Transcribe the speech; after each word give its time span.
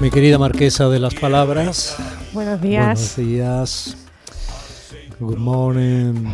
Mi 0.00 0.10
querida 0.10 0.38
marquesa 0.38 0.88
de 0.88 1.00
las 1.00 1.12
palabras. 1.14 1.96
Buenos 2.32 2.62
días. 2.62 3.16
Buenos 3.16 3.16
días. 3.16 3.96
Good 5.18 5.38
morning. 5.38 6.24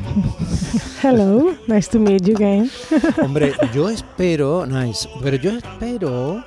Hello, 1.02 1.56
nice 1.66 1.88
to 1.88 1.98
meet 1.98 2.27
you 2.27 2.34
again. 2.36 2.70
Hombre, 3.22 3.55
yo 3.72 3.88
espero, 3.88 4.66
nice, 4.66 5.08
pero 5.22 5.39
yo 5.39 5.52
espero, 5.52 6.44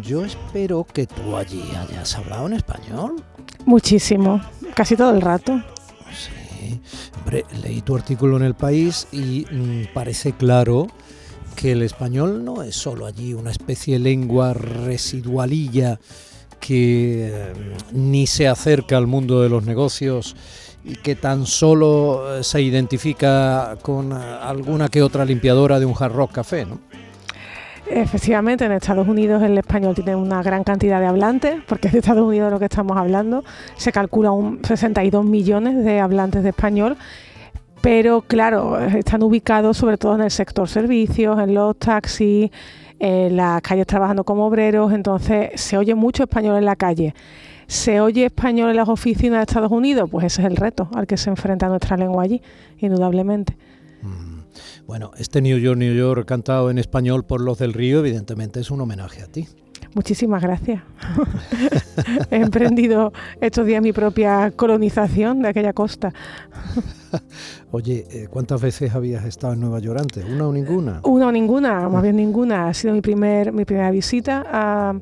yo 0.00 0.24
espero 0.24 0.86
que 0.92 1.08
tú 1.08 1.36
allí 1.36 1.64
hayas 1.76 2.14
hablado 2.14 2.46
en 2.46 2.52
español. 2.52 3.16
Muchísimo, 3.66 4.40
casi 4.74 4.94
todo 4.94 5.10
el 5.10 5.20
rato. 5.20 5.60
Sí. 6.12 6.80
Hombre, 7.18 7.44
leí 7.60 7.80
tu 7.80 7.96
artículo 7.96 8.36
en 8.36 8.44
El 8.44 8.54
País 8.54 9.08
y 9.10 9.44
mm, 9.50 9.92
parece 9.92 10.32
claro 10.34 10.86
que 11.58 11.72
el 11.72 11.82
español 11.82 12.44
no 12.44 12.62
es 12.62 12.76
solo 12.76 13.04
allí 13.04 13.34
una 13.34 13.50
especie 13.50 13.94
de 13.94 13.98
lengua 13.98 14.54
residualilla 14.54 15.98
que 16.60 17.30
eh, 17.32 17.52
ni 17.90 18.28
se 18.28 18.46
acerca 18.46 18.96
al 18.96 19.08
mundo 19.08 19.42
de 19.42 19.48
los 19.48 19.64
negocios 19.64 20.36
y 20.84 20.94
que 20.94 21.16
tan 21.16 21.46
solo 21.46 22.38
eh, 22.38 22.44
se 22.44 22.62
identifica 22.62 23.76
con 23.82 24.12
eh, 24.12 24.14
alguna 24.14 24.88
que 24.88 25.02
otra 25.02 25.24
limpiadora 25.24 25.80
de 25.80 25.86
un 25.86 25.94
hard 25.98 26.30
café, 26.30 26.64
¿no? 26.64 26.78
Efectivamente, 27.90 28.64
en 28.64 28.72
Estados 28.72 29.08
Unidos 29.08 29.42
el 29.42 29.56
español 29.58 29.94
tiene 29.94 30.14
una 30.14 30.42
gran 30.42 30.62
cantidad 30.62 31.00
de 31.00 31.06
hablantes, 31.06 31.56
porque 31.66 31.88
es 31.88 31.92
de 31.94 32.00
Estados 32.00 32.24
Unidos 32.24 32.48
de 32.48 32.50
lo 32.52 32.58
que 32.58 32.66
estamos 32.66 32.96
hablando. 32.96 33.44
Se 33.76 33.90
calcula 33.90 34.30
un 34.30 34.62
62 34.62 35.24
millones 35.24 35.84
de 35.84 35.98
hablantes 35.98 36.42
de 36.42 36.50
español, 36.50 36.98
pero 37.80 38.22
claro, 38.22 38.78
están 38.78 39.22
ubicados 39.22 39.76
sobre 39.76 39.98
todo 39.98 40.14
en 40.14 40.22
el 40.22 40.30
sector 40.30 40.68
servicios, 40.68 41.38
en 41.38 41.54
los 41.54 41.76
taxis, 41.78 42.50
en 42.98 43.36
las 43.36 43.62
calles 43.62 43.86
trabajando 43.86 44.24
como 44.24 44.46
obreros, 44.46 44.92
entonces 44.92 45.50
se 45.54 45.78
oye 45.78 45.94
mucho 45.94 46.24
español 46.24 46.56
en 46.56 46.64
la 46.64 46.76
calle. 46.76 47.14
¿Se 47.66 48.00
oye 48.00 48.24
español 48.24 48.70
en 48.70 48.76
las 48.76 48.88
oficinas 48.88 49.40
de 49.40 49.42
Estados 49.42 49.70
Unidos? 49.70 50.08
Pues 50.10 50.24
ese 50.24 50.40
es 50.42 50.48
el 50.48 50.56
reto 50.56 50.88
al 50.94 51.06
que 51.06 51.18
se 51.18 51.28
enfrenta 51.28 51.68
nuestra 51.68 51.96
lengua 51.96 52.22
allí, 52.22 52.40
indudablemente. 52.78 53.56
Mm. 54.02 54.38
Bueno, 54.86 55.10
este 55.18 55.42
New 55.42 55.58
York, 55.58 55.78
New 55.78 55.94
York 55.94 56.26
cantado 56.26 56.70
en 56.70 56.78
español 56.78 57.26
por 57.26 57.42
los 57.42 57.58
del 57.58 57.74
Río, 57.74 57.98
evidentemente 57.98 58.60
es 58.60 58.70
un 58.70 58.80
homenaje 58.80 59.22
a 59.22 59.26
ti. 59.26 59.46
Muchísimas 59.94 60.42
gracias. 60.42 60.82
He 62.30 62.36
emprendido 62.36 63.12
estos 63.40 63.66
días 63.66 63.82
mi 63.82 63.92
propia 63.92 64.50
colonización 64.50 65.42
de 65.42 65.48
aquella 65.48 65.72
costa. 65.72 66.12
Oye, 67.70 68.06
eh, 68.10 68.28
¿cuántas 68.30 68.60
veces 68.60 68.94
habías 68.94 69.24
estado 69.24 69.54
en 69.54 69.60
Nueva 69.60 69.78
York 69.78 70.00
antes? 70.00 70.24
¿Una 70.24 70.48
o 70.48 70.52
ninguna? 70.52 71.00
Una 71.04 71.28
o 71.28 71.32
ninguna, 71.32 71.88
más 71.88 72.02
bien 72.02 72.16
ninguna. 72.16 72.68
Ha 72.68 72.74
sido 72.74 72.94
mi, 72.94 73.00
primer, 73.00 73.52
mi 73.52 73.64
primera 73.64 73.90
visita 73.90 74.44
a, 74.50 74.94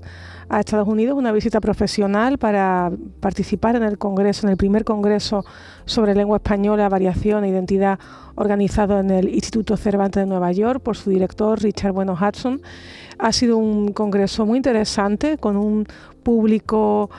a 0.48 0.60
Estados 0.60 0.86
Unidos, 0.86 1.18
una 1.18 1.32
visita 1.32 1.60
profesional 1.60 2.38
para 2.38 2.92
participar 3.20 3.76
en 3.76 3.82
el 3.82 3.98
Congreso, 3.98 4.46
en 4.46 4.52
el 4.52 4.56
primer 4.56 4.84
Congreso 4.84 5.44
sobre 5.84 6.14
lengua 6.14 6.36
española, 6.36 6.88
variación 6.88 7.44
e 7.44 7.48
identidad 7.48 7.98
organizado 8.36 8.98
en 9.00 9.10
el 9.10 9.28
Instituto 9.28 9.76
Cervantes 9.76 10.22
de 10.22 10.26
Nueva 10.26 10.52
York 10.52 10.82
por 10.82 10.96
su 10.96 11.10
director 11.10 11.60
Richard 11.60 11.92
Bueno 11.92 12.16
Hudson. 12.20 12.60
Ha 13.18 13.32
sido 13.32 13.56
un 13.56 13.92
congreso 13.92 14.46
muy 14.46 14.58
interesante 14.58 15.38
con 15.38 15.56
un 15.56 15.86
público 16.22 17.10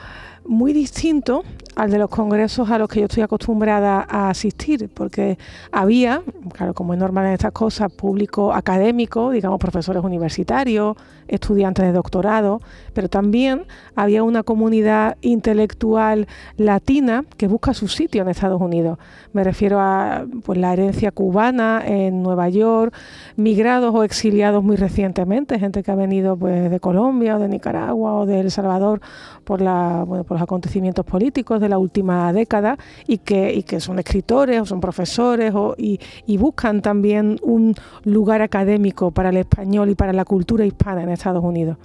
muy 0.48 0.72
distinto 0.72 1.44
al 1.76 1.92
de 1.92 1.98
los 1.98 2.10
congresos 2.10 2.70
a 2.70 2.78
los 2.78 2.88
que 2.88 3.00
yo 3.00 3.06
estoy 3.06 3.22
acostumbrada 3.22 4.04
a 4.08 4.30
asistir, 4.30 4.90
porque 4.92 5.38
había, 5.70 6.22
claro, 6.52 6.74
como 6.74 6.92
es 6.92 6.98
normal 6.98 7.26
en 7.26 7.34
estas 7.34 7.52
cosas, 7.52 7.92
público 7.92 8.52
académico, 8.52 9.30
digamos 9.30 9.60
profesores 9.60 10.02
universitarios, 10.02 10.96
estudiantes 11.28 11.84
de 11.84 11.92
doctorado, 11.92 12.60
pero 12.94 13.08
también 13.08 13.64
había 13.94 14.24
una 14.24 14.42
comunidad 14.42 15.18
intelectual 15.20 16.26
latina 16.56 17.24
que 17.36 17.46
busca 17.46 17.74
su 17.74 17.86
sitio 17.86 18.22
en 18.22 18.28
Estados 18.28 18.60
Unidos. 18.60 18.98
Me 19.32 19.44
refiero 19.44 19.78
a 19.78 20.24
pues, 20.44 20.58
la 20.58 20.72
herencia 20.72 21.12
cubana 21.12 21.82
en 21.84 22.22
Nueva 22.22 22.48
York, 22.48 22.94
migrados 23.36 23.94
o 23.94 24.02
exiliados 24.02 24.64
muy 24.64 24.76
recientemente, 24.76 25.58
gente 25.60 25.82
que 25.82 25.90
ha 25.90 25.94
venido 25.96 26.36
pues, 26.36 26.70
de 26.70 26.80
Colombia 26.80 27.36
o 27.36 27.38
de 27.38 27.48
Nicaragua 27.48 28.14
o 28.14 28.26
de 28.26 28.40
El 28.40 28.50
Salvador 28.50 29.00
por, 29.44 29.60
la, 29.60 30.04
bueno, 30.06 30.24
por 30.24 30.37
los 30.38 30.42
acontecimientos 30.44 31.04
políticos 31.04 31.60
de 31.60 31.68
la 31.68 31.78
última 31.78 32.32
década 32.32 32.78
y 33.06 33.18
que, 33.18 33.52
y 33.52 33.62
que 33.62 33.80
son 33.80 33.98
escritores 33.98 34.60
o 34.60 34.66
son 34.66 34.80
profesores 34.80 35.52
o, 35.54 35.74
y, 35.76 36.00
y, 36.26 36.36
buscan 36.38 36.80
también 36.82 37.38
un 37.42 37.74
lugar 38.04 38.42
académico 38.42 39.10
para 39.10 39.30
el 39.30 39.38
español 39.38 39.90
y 39.90 39.94
para 39.94 40.12
la 40.12 40.24
cultura 40.24 40.64
hispana 40.64 41.02
en 41.02 41.10
Estados 41.10 41.44
Unidos. 41.44 41.76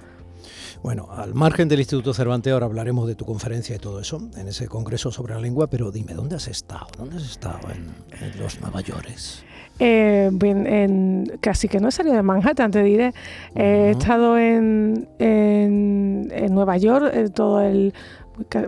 Bueno, 0.82 1.08
al 1.10 1.34
margen 1.34 1.68
del 1.68 1.80
Instituto 1.80 2.12
Cervantes 2.12 2.52
ahora 2.52 2.66
hablaremos 2.66 3.08
de 3.08 3.14
tu 3.14 3.24
conferencia 3.24 3.74
y 3.74 3.78
todo 3.78 4.00
eso, 4.00 4.20
en 4.36 4.48
ese 4.48 4.68
congreso 4.68 5.10
sobre 5.10 5.34
la 5.34 5.40
lengua, 5.40 5.66
pero 5.66 5.90
dime, 5.90 6.12
¿dónde 6.12 6.36
has 6.36 6.46
estado? 6.46 6.86
¿Dónde 6.98 7.16
has 7.16 7.24
estado 7.24 7.70
en, 7.70 7.86
en 8.20 8.38
los 8.38 8.60
Nueva 8.60 8.82
Yorkes? 8.82 9.44
Eh, 9.78 10.30
en, 10.42 11.38
casi 11.40 11.68
que 11.68 11.80
no 11.80 11.88
he 11.88 11.92
salido 11.92 12.14
de 12.14 12.22
Manhattan, 12.22 12.70
te 12.70 12.82
diré. 12.82 13.08
Uh 13.08 13.10
-huh. 13.10 13.62
He 13.62 13.90
estado 13.90 14.38
en, 14.38 15.08
en, 15.18 16.30
en 16.32 16.54
Nueva 16.54 16.76
York 16.76 17.10
eh, 17.12 17.28
todo 17.34 17.60
el 17.60 17.92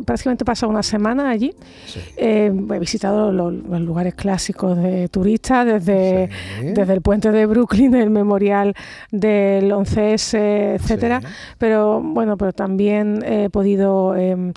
prácticamente 0.04 0.44
he 0.44 0.46
pasado 0.46 0.70
una 0.70 0.82
semana 0.82 1.30
allí. 1.30 1.54
Sí. 1.86 2.00
Eh, 2.16 2.46
he 2.46 2.78
visitado 2.78 3.32
los, 3.32 3.52
los, 3.52 3.80
lugares 3.80 4.14
clásicos 4.14 4.76
de 4.76 5.08
turistas, 5.08 5.66
desde, 5.66 6.28
sí. 6.60 6.66
desde 6.74 6.92
el 6.92 7.02
puente 7.02 7.30
de 7.32 7.46
Brooklyn, 7.46 7.94
el 7.94 8.10
memorial 8.10 8.74
del 9.10 9.72
11S, 9.72 10.38
etcétera. 10.74 11.20
Sí. 11.20 11.26
Pero 11.58 12.00
bueno, 12.00 12.36
pero 12.36 12.52
también 12.52 13.22
he 13.24 13.50
podido 13.50 14.14
eh, 14.16 14.52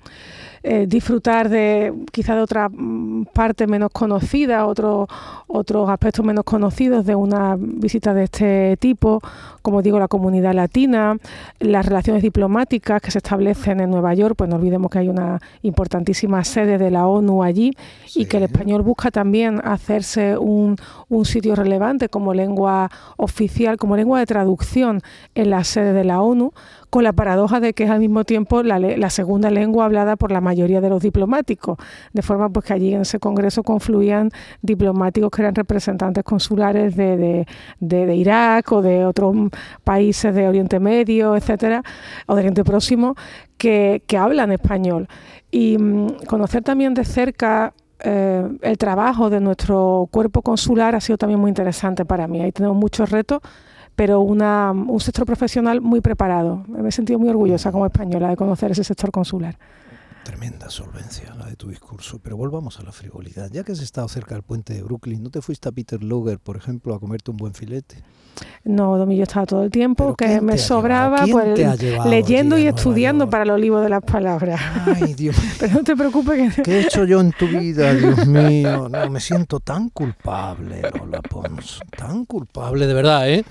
eh, 0.63 0.85
disfrutar 0.87 1.49
de 1.49 1.93
quizá 2.11 2.35
de 2.35 2.41
otra 2.41 2.69
mm, 2.69 3.25
parte 3.33 3.67
menos 3.67 3.91
conocida, 3.91 4.65
otro, 4.65 5.07
otros 5.47 5.89
aspectos 5.89 6.25
menos 6.25 6.43
conocidos 6.43 7.05
de 7.05 7.15
una 7.15 7.55
visita 7.57 8.13
de 8.13 8.23
este 8.23 8.77
tipo, 8.77 9.21
como 9.61 9.81
digo, 9.81 9.99
la 9.99 10.07
comunidad 10.07 10.53
latina, 10.53 11.17
las 11.59 11.85
relaciones 11.85 12.23
diplomáticas 12.23 13.01
que 13.01 13.11
se 13.11 13.19
establecen 13.19 13.79
en 13.79 13.89
Nueva 13.89 14.13
York, 14.13 14.35
pues 14.37 14.49
no 14.49 14.57
olvidemos 14.57 14.91
que 14.91 14.99
hay 14.99 15.09
una 15.09 15.39
importantísima 15.61 16.43
sede 16.43 16.77
de 16.77 16.91
la 16.91 17.07
ONU 17.07 17.43
allí 17.43 17.73
sí. 18.05 18.21
y 18.21 18.25
que 18.25 18.37
el 18.37 18.43
español 18.43 18.81
busca 18.81 19.11
también 19.11 19.61
hacerse 19.63 20.37
un, 20.37 20.75
un 21.07 21.25
sitio 21.25 21.55
relevante 21.55 22.09
como 22.09 22.33
lengua 22.33 22.89
oficial, 23.17 23.77
como 23.77 23.95
lengua 23.95 24.19
de 24.19 24.25
traducción 24.25 25.01
en 25.35 25.49
la 25.49 25.63
sede 25.63 25.93
de 25.93 26.03
la 26.03 26.21
ONU, 26.21 26.53
con 26.89 27.03
la 27.03 27.13
paradoja 27.13 27.59
de 27.59 27.73
que 27.73 27.83
es 27.83 27.89
al 27.89 27.99
mismo 27.99 28.23
tiempo 28.23 28.63
la, 28.63 29.09
segunda 29.09 29.49
lengua 29.49 29.85
hablada 29.85 30.15
por 30.15 30.31
la 30.31 30.41
mayoría 30.41 30.81
de 30.81 30.89
los 30.89 31.01
diplomáticos, 31.01 31.77
de 32.13 32.21
forma 32.21 32.49
pues 32.49 32.65
que 32.65 32.73
allí 32.73 32.93
en 32.93 33.01
ese 33.01 33.19
congreso 33.19 33.63
confluían 33.63 34.31
diplomáticos 34.61 35.29
que 35.31 35.41
eran 35.41 35.55
representantes 35.55 36.23
consulares 36.23 36.95
de, 36.95 37.17
de, 37.17 37.45
de, 37.79 38.15
Irak 38.15 38.71
o 38.71 38.81
de 38.81 39.05
otros 39.05 39.35
países 39.83 40.33
de 40.33 40.47
Oriente 40.47 40.79
Medio, 40.79 41.35
etcétera, 41.35 41.83
o 42.25 42.35
de 42.35 42.41
Oriente 42.41 42.63
Próximo, 42.63 43.15
que, 43.57 44.01
que 44.07 44.17
hablan 44.17 44.51
español. 44.51 45.07
Y 45.51 45.77
mmm, 45.77 46.25
conocer 46.27 46.63
también 46.63 46.93
de 46.93 47.05
cerca 47.05 47.73
eh, 48.01 48.47
el 48.61 48.77
trabajo 48.77 49.29
de 49.29 49.41
nuestro 49.41 50.07
cuerpo 50.09 50.41
consular 50.41 50.95
ha 50.95 51.01
sido 51.01 51.17
también 51.17 51.39
muy 51.39 51.49
interesante 51.49 52.05
para 52.05 52.27
mí. 52.27 52.41
Ahí 52.41 52.51
tenemos 52.51 52.77
muchos 52.77 53.09
retos 53.09 53.41
pero 53.99 54.21
una, 54.21 54.71
un 54.71 55.01
sector 55.01 55.25
profesional 55.25 55.81
muy 55.81 55.99
preparado. 55.99 56.63
Me 56.69 56.87
he 56.87 56.91
sentido 56.93 57.19
muy 57.19 57.27
orgullosa 57.27 57.69
como 57.69 57.85
española 57.85 58.29
de 58.29 58.37
conocer 58.37 58.71
ese 58.71 58.85
sector 58.85 59.11
consular. 59.11 59.57
Tremenda 60.29 60.69
solvencia 60.69 61.33
la 61.33 61.47
de 61.47 61.55
tu 61.55 61.69
discurso, 61.69 62.19
pero 62.19 62.37
volvamos 62.37 62.79
a 62.79 62.83
la 62.83 62.91
frivolidad. 62.91 63.49
Ya 63.51 63.63
que 63.63 63.71
has 63.71 63.79
estado 63.79 64.07
cerca 64.07 64.35
del 64.35 64.43
puente 64.43 64.75
de 64.75 64.83
Brooklyn, 64.83 65.23
¿no 65.23 65.31
te 65.31 65.41
fuiste 65.41 65.67
a 65.67 65.71
Peter 65.71 66.03
Luger, 66.03 66.37
por 66.37 66.55
ejemplo, 66.55 66.93
a 66.93 66.99
comerte 66.99 67.31
un 67.31 67.37
buen 67.37 67.55
filete? 67.55 68.03
No, 68.63 68.95
Domillo 68.95 69.23
estaba 69.23 69.47
todo 69.47 69.63
el 69.63 69.71
tiempo 69.71 70.15
que 70.15 70.39
me 70.39 70.59
sobraba 70.59 71.25
pues, 71.25 71.59
leyendo 72.05 72.59
y 72.59 72.67
estudiando 72.67 73.27
para 73.27 73.43
el 73.43 73.49
olivo 73.49 73.81
de 73.81 73.89
las 73.89 74.03
palabras. 74.03 74.61
Ay, 74.85 75.15
Dios 75.15 75.35
Pero 75.59 75.73
no 75.73 75.83
te 75.83 75.95
preocupes. 75.95 76.55
Que... 76.57 76.61
¿Qué 76.61 76.71
he 76.77 76.81
hecho 76.81 77.05
yo 77.05 77.21
en 77.21 77.31
tu 77.31 77.47
vida, 77.47 77.91
Dios 77.95 78.27
mío? 78.27 78.87
No, 78.87 79.09
me 79.09 79.19
siento 79.19 79.59
tan 79.59 79.89
culpable, 79.89 80.83
Lola 80.95 81.23
Pons. 81.23 81.79
Tan 81.97 82.25
culpable, 82.25 82.85
de 82.85 82.93
verdad, 82.93 83.29
¿eh? 83.31 83.43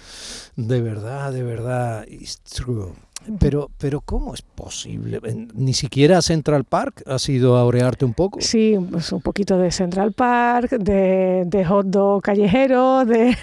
De 0.55 0.81
verdad, 0.81 1.33
de 1.33 1.43
verdad. 1.43 2.07
It's 2.07 2.39
true. 2.39 2.93
Pero, 3.39 3.71
pero 3.79 4.01
¿cómo 4.01 4.35
es 4.35 4.43
posible? 4.43 5.21
¿Ni 5.55 5.75
siquiera 5.75 6.23
Central 6.23 6.65
Park 6.65 7.03
has 7.07 7.29
ido 7.29 7.57
a 7.57 7.65
orearte 7.65 8.05
un 8.05 8.15
poco? 8.15 8.41
Sí, 8.41 8.77
pues 8.91 9.13
un 9.13 9.21
poquito 9.21 9.59
de 9.59 9.71
Central 9.71 10.13
Park, 10.13 10.71
de, 10.71 11.45
de 11.47 11.65
hot 11.65 11.87
dog 11.87 12.23
callejero, 12.23 13.05
de, 13.05 13.37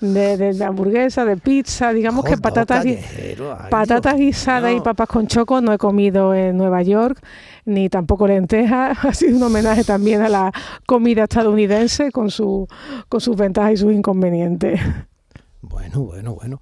de, 0.00 0.64
hamburguesa, 0.64 1.24
de 1.24 1.36
pizza, 1.36 1.92
digamos 1.92 2.24
que 2.24 2.36
patatas, 2.36 2.84
patatas 3.70 4.16
guisadas 4.16 4.72
y 4.76 4.80
papas 4.80 5.08
con 5.08 5.26
choco 5.26 5.60
no 5.60 5.72
he 5.72 5.78
comido 5.78 6.34
en 6.34 6.56
Nueva 6.56 6.82
York, 6.82 7.20
ni 7.64 7.88
tampoco 7.88 8.26
lentejas. 8.26 8.98
Ha 9.06 9.14
sido 9.14 9.36
un 9.36 9.42
homenaje 9.44 9.84
también 9.84 10.20
a 10.20 10.28
la 10.28 10.52
comida 10.84 11.24
estadounidense 11.24 12.10
con, 12.10 12.30
su, 12.30 12.66
con 13.08 13.20
sus 13.20 13.36
ventajas 13.36 13.72
y 13.74 13.76
sus 13.76 13.92
inconvenientes. 13.92 14.80
Bueno, 15.62 16.00
bueno, 16.02 16.34
bueno. 16.34 16.60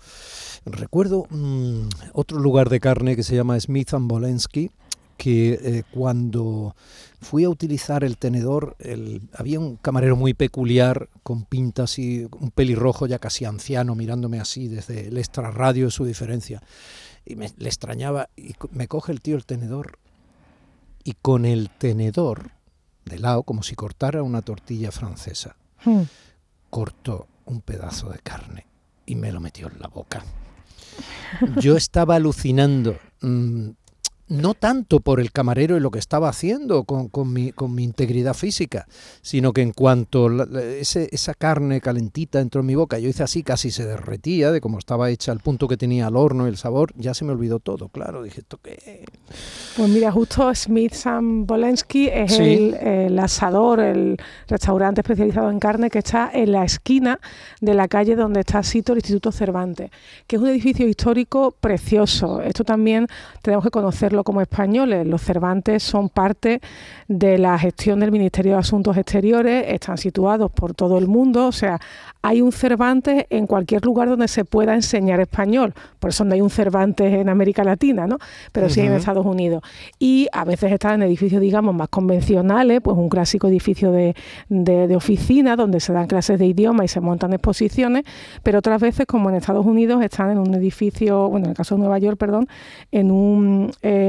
Recuerdo 0.66 1.26
mm, 1.30 1.88
otro 2.12 2.38
lugar 2.38 2.68
de 2.70 2.80
carne 2.80 3.16
que 3.16 3.22
se 3.22 3.36
llama 3.36 3.58
Smith 3.60 3.92
and 3.94 4.08
Bolensky, 4.08 4.70
que 5.16 5.52
eh, 5.62 5.82
cuando 5.92 6.74
fui 7.20 7.44
a 7.44 7.48
utilizar 7.48 8.04
el 8.04 8.18
tenedor, 8.18 8.76
había 9.34 9.60
un 9.60 9.76
camarero 9.76 10.16
muy 10.16 10.34
peculiar, 10.34 11.08
con 11.22 11.44
pintas 11.44 11.98
y 11.98 12.26
un 12.38 12.50
pelirrojo 12.50 13.06
ya 13.06 13.18
casi 13.18 13.44
anciano, 13.44 13.94
mirándome 13.94 14.40
así 14.40 14.68
desde 14.68 15.08
el 15.08 15.18
extrarradio 15.18 15.86
de 15.86 15.90
su 15.90 16.04
diferencia. 16.04 16.62
Y 17.24 17.36
me, 17.36 17.50
le 17.56 17.68
extrañaba, 17.68 18.28
y 18.36 18.54
me 18.72 18.88
coge 18.88 19.12
el 19.12 19.20
tío 19.20 19.36
el 19.36 19.46
tenedor, 19.46 19.98
y 21.04 21.14
con 21.14 21.44
el 21.44 21.70
tenedor 21.70 22.50
de 23.04 23.18
lado, 23.18 23.42
como 23.42 23.62
si 23.62 23.74
cortara 23.74 24.22
una 24.22 24.42
tortilla 24.42 24.90
francesa, 24.90 25.56
hmm. 25.84 26.02
cortó 26.70 27.26
un 27.46 27.60
pedazo 27.60 28.08
de 28.10 28.18
carne 28.18 28.66
y 29.06 29.14
me 29.14 29.30
lo 29.32 29.40
metió 29.40 29.68
en 29.68 29.78
la 29.80 29.88
boca. 29.88 30.24
Yo 31.60 31.76
estaba 31.76 32.16
alucinando. 32.16 32.98
No 34.34 34.54
tanto 34.54 35.00
por 35.00 35.20
el 35.20 35.32
camarero 35.32 35.76
y 35.76 35.80
lo 35.80 35.90
que 35.90 35.98
estaba 35.98 36.28
haciendo 36.28 36.84
con, 36.84 37.08
con, 37.08 37.32
mi, 37.32 37.52
con 37.52 37.74
mi, 37.74 37.84
integridad 37.84 38.34
física, 38.34 38.86
sino 39.22 39.52
que 39.52 39.62
en 39.62 39.72
cuanto 39.72 40.28
ese, 40.58 41.08
esa 41.12 41.34
carne 41.34 41.80
calentita 41.80 42.40
entró 42.40 42.60
en 42.60 42.66
mi 42.66 42.74
boca, 42.74 42.98
yo 42.98 43.08
hice 43.08 43.22
así, 43.22 43.42
casi 43.42 43.70
se 43.70 43.86
derretía 43.86 44.50
de 44.50 44.60
cómo 44.60 44.78
estaba 44.78 45.10
hecha 45.10 45.30
al 45.30 45.38
punto 45.38 45.68
que 45.68 45.76
tenía 45.76 46.08
el 46.08 46.16
horno 46.16 46.46
y 46.46 46.48
el 46.50 46.56
sabor, 46.56 46.92
ya 46.96 47.14
se 47.14 47.24
me 47.24 47.32
olvidó 47.32 47.60
todo, 47.60 47.88
claro, 47.88 48.22
dije, 48.22 48.40
¿esto 48.40 48.58
qué? 48.62 49.04
Pues 49.76 49.88
mira, 49.88 50.10
justo 50.10 50.52
Smith 50.54 50.94
Sam 50.94 51.46
Bolensky 51.46 52.08
es 52.08 52.38
el, 52.38 53.18
asador, 53.18 53.80
el 53.80 54.16
restaurante 54.48 55.02
especializado 55.02 55.50
en 55.50 55.60
carne 55.60 55.90
que 55.90 55.98
está 55.98 56.30
en 56.32 56.52
la 56.52 56.64
esquina 56.64 57.20
de 57.60 57.74
la 57.74 57.88
calle 57.88 58.16
donde 58.16 58.40
está 58.40 58.62
Sito 58.62 58.92
el 58.92 58.98
Instituto 58.98 59.30
Cervantes, 59.30 59.90
que 60.26 60.36
es 60.36 60.42
un 60.42 60.48
edificio 60.48 60.88
histórico 60.88 61.52
precioso. 61.60 62.40
Esto 62.40 62.64
también 62.64 63.06
tenemos 63.42 63.64
que 63.64 63.70
conocerlo 63.70 64.23
como 64.24 64.40
españoles. 64.40 65.06
Los 65.06 65.22
Cervantes 65.22 65.82
son 65.82 66.08
parte 66.08 66.60
de 67.06 67.38
la 67.38 67.58
gestión 67.58 68.00
del 68.00 68.10
Ministerio 68.10 68.54
de 68.54 68.58
Asuntos 68.58 68.96
Exteriores, 68.96 69.66
están 69.68 69.98
situados 69.98 70.50
por 70.50 70.74
todo 70.74 70.98
el 70.98 71.06
mundo, 71.06 71.46
o 71.46 71.52
sea, 71.52 71.78
hay 72.22 72.40
un 72.40 72.52
Cervantes 72.52 73.26
en 73.28 73.46
cualquier 73.46 73.84
lugar 73.84 74.08
donde 74.08 74.28
se 74.28 74.44
pueda 74.44 74.74
enseñar 74.74 75.20
español, 75.20 75.74
por 76.00 76.10
eso 76.10 76.24
no 76.24 76.34
hay 76.34 76.40
un 76.40 76.50
Cervantes 76.50 77.12
en 77.12 77.28
América 77.28 77.62
Latina, 77.64 78.06
¿no? 78.06 78.18
Pero 78.50 78.68
sí 78.68 78.80
en 78.80 78.92
Estados 78.92 79.26
Unidos. 79.26 79.62
Y 79.98 80.28
a 80.32 80.44
veces 80.44 80.72
están 80.72 80.94
en 80.94 81.02
edificios, 81.02 81.40
digamos, 81.40 81.74
más 81.74 81.88
convencionales, 81.88 82.80
pues 82.82 82.96
un 82.96 83.08
clásico 83.10 83.48
edificio 83.48 83.92
de, 83.92 84.14
de 84.48 84.96
oficina 84.96 85.54
donde 85.56 85.80
se 85.80 85.92
dan 85.92 86.06
clases 86.06 86.38
de 86.38 86.46
idioma 86.46 86.84
y 86.84 86.88
se 86.88 87.00
montan 87.00 87.32
exposiciones, 87.34 88.04
pero 88.42 88.58
otras 88.58 88.80
veces, 88.80 89.06
como 89.06 89.28
en 89.28 89.36
Estados 89.36 89.66
Unidos, 89.66 90.02
están 90.02 90.30
en 90.30 90.38
un 90.38 90.54
edificio, 90.54 91.28
bueno, 91.28 91.46
en 91.46 91.50
el 91.50 91.56
caso 91.56 91.74
de 91.74 91.80
Nueva 91.80 91.98
York, 91.98 92.16
perdón, 92.18 92.48
en 92.90 93.10
un 93.10 93.70
eh, 93.82 94.03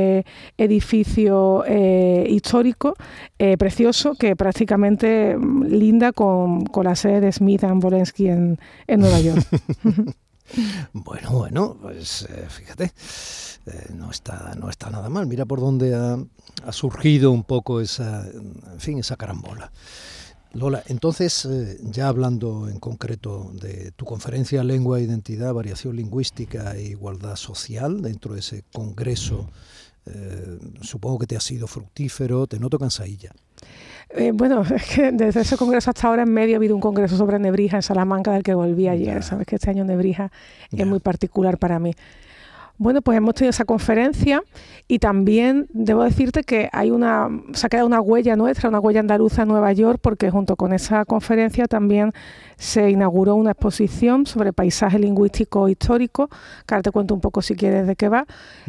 edificio 0.57 1.63
eh, 1.67 2.25
histórico 2.29 2.95
eh, 3.37 3.57
precioso 3.57 4.15
que 4.15 4.35
prácticamente 4.35 5.35
mm, 5.37 5.63
linda 5.65 6.11
con, 6.11 6.65
la 6.83 6.95
sede 6.95 7.21
de 7.21 7.31
Smith 7.31 7.63
and 7.63 7.81
Bolensky 7.81 8.29
en, 8.29 8.57
Nueva 8.87 9.19
York. 9.19 9.45
bueno, 10.93 11.31
bueno, 11.31 11.77
pues 11.81 12.27
fíjate, 12.49 12.91
no, 13.95 14.11
está, 14.11 14.53
no 14.57 14.69
está 14.69 14.89
nada 14.89 15.09
mal. 15.09 15.25
Mira 15.27 15.45
por 15.45 15.59
dónde 15.59 15.95
ha, 15.95 16.17
ha, 16.65 16.71
surgido 16.71 17.31
un 17.31 17.43
poco 17.43 17.81
esa, 17.81 18.27
en 18.27 18.79
fin, 18.79 18.99
esa 18.99 19.15
carambola. 19.15 19.71
Lola, 20.55 20.81
entonces, 20.87 21.49
ya 21.81 22.07
hablando 22.07 22.69
en 22.69 22.79
concreto 22.79 23.51
de 23.59 23.91
tu 23.91 24.05
conferencia 24.05 24.63
Lengua, 24.63 25.01
Identidad, 25.01 25.53
Variación 25.53 25.97
Lingüística 25.97 26.77
e 26.77 26.83
Igualdad 26.83 27.35
Social, 27.35 28.01
dentro 28.01 28.35
de 28.35 28.39
ese 28.39 28.63
congreso 28.71 29.49
eh, 30.05 30.57
supongo 30.81 31.19
que 31.19 31.27
te 31.27 31.35
ha 31.35 31.39
sido 31.39 31.67
fructífero, 31.67 32.47
te 32.47 32.59
noto 32.59 32.77
cansadilla. 32.77 33.31
Eh, 34.09 34.31
bueno, 34.33 34.61
es 34.75 34.85
que 34.85 35.11
desde 35.11 35.41
ese 35.41 35.57
congreso 35.57 35.89
hasta 35.89 36.07
ahora 36.07 36.23
en 36.23 36.31
medio 36.31 36.55
ha 36.55 36.57
habido 36.57 36.75
un 36.75 36.81
congreso 36.81 37.17
sobre 37.17 37.39
Nebrija 37.39 37.77
en 37.77 37.83
Salamanca 37.83 38.31
del 38.31 38.43
que 38.43 38.53
volví 38.53 38.87
ayer. 38.87 39.23
Sabes 39.23 39.47
que 39.47 39.55
este 39.55 39.69
año 39.69 39.83
Nebrija 39.83 40.31
es 40.71 40.85
muy 40.85 40.99
particular 40.99 41.57
para 41.57 41.79
mí. 41.79 41.93
Bueno, 42.77 43.01
pues 43.01 43.17
hemos 43.17 43.33
tenido 43.35 43.51
esa 43.51 43.63
conferencia 43.63 44.43
y 44.87 44.99
también 44.99 45.67
debo 45.71 46.03
decirte 46.03 46.43
que 46.43 46.69
hay 46.73 46.91
una, 46.91 47.29
se 47.53 47.65
ha 47.65 47.69
quedado 47.69 47.87
una 47.87 48.01
huella 48.01 48.35
nuestra, 48.35 48.67
una 48.67 48.81
huella 48.81 48.99
andaluza 48.99 49.43
en 49.43 49.47
Nueva 49.47 49.71
York, 49.71 49.99
porque 50.01 50.29
junto 50.29 50.57
con 50.57 50.73
esa 50.73 51.05
conferencia 51.05 51.67
también 51.67 52.11
se 52.57 52.89
inauguró 52.89 53.35
una 53.35 53.51
exposición 53.51 54.25
sobre 54.25 54.51
paisaje 54.51 54.99
lingüístico 54.99 55.69
histórico, 55.69 56.29
que 56.65 56.75
ahora 56.75 56.83
te 56.83 56.91
cuento 56.91 57.13
un 57.13 57.21
poco 57.21 57.41
si 57.41 57.55
quieres 57.55 57.87
de 57.87 57.95
qué 57.95 58.09
va, 58.09 58.25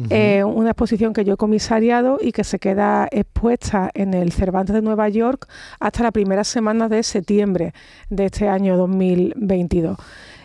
eh, 0.09 0.43
una 0.43 0.71
exposición 0.71 1.13
que 1.13 1.25
yo 1.25 1.33
he 1.33 1.37
comisariado 1.37 2.17
y 2.21 2.31
que 2.31 2.43
se 2.43 2.59
queda 2.59 3.07
expuesta 3.11 3.91
en 3.93 4.13
el 4.13 4.31
Cervantes 4.31 4.73
de 4.73 4.81
Nueva 4.81 5.09
York 5.09 5.47
hasta 5.79 6.03
la 6.03 6.11
primera 6.11 6.43
semana 6.43 6.87
de 6.87 7.03
septiembre 7.03 7.73
de 8.09 8.25
este 8.25 8.47
año 8.47 8.77
2022. 8.77 9.97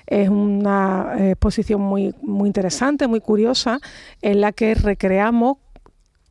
Es 0.06 0.28
una 0.28 1.15
eh, 1.19 1.31
exposición 1.31 1.81
muy, 1.81 2.15
muy 2.22 2.48
interesante, 2.48 3.06
muy 3.06 3.20
curiosa, 3.20 3.81
en 4.20 4.41
la 4.41 4.53
que 4.53 4.74
recreamos 4.74 5.58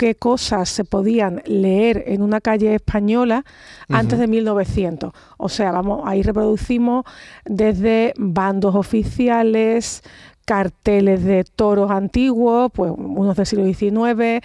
qué 0.02 0.16
cosas 0.16 0.68
se 0.68 0.84
podían 0.84 1.44
leer 1.46 2.06
en 2.08 2.24
una 2.24 2.42
calle 2.42 2.74
española 2.74 3.46
antes 3.88 4.18
de 4.18 4.26
1900. 4.26 5.14
O 5.38 5.48
sea, 5.48 5.72
vamos, 5.72 6.02
ahí 6.06 6.24
reproducimos 6.24 7.06
desde 7.46 8.14
bandos 8.18 8.74
oficiales, 8.74 10.02
carteles 10.44 11.24
de 11.24 11.44
toros 11.44 11.92
antiguos, 11.92 12.72
pues 12.74 12.92
unos 12.98 13.38
del 13.38 13.46
siglo 13.46 13.66
XIX, 13.66 14.44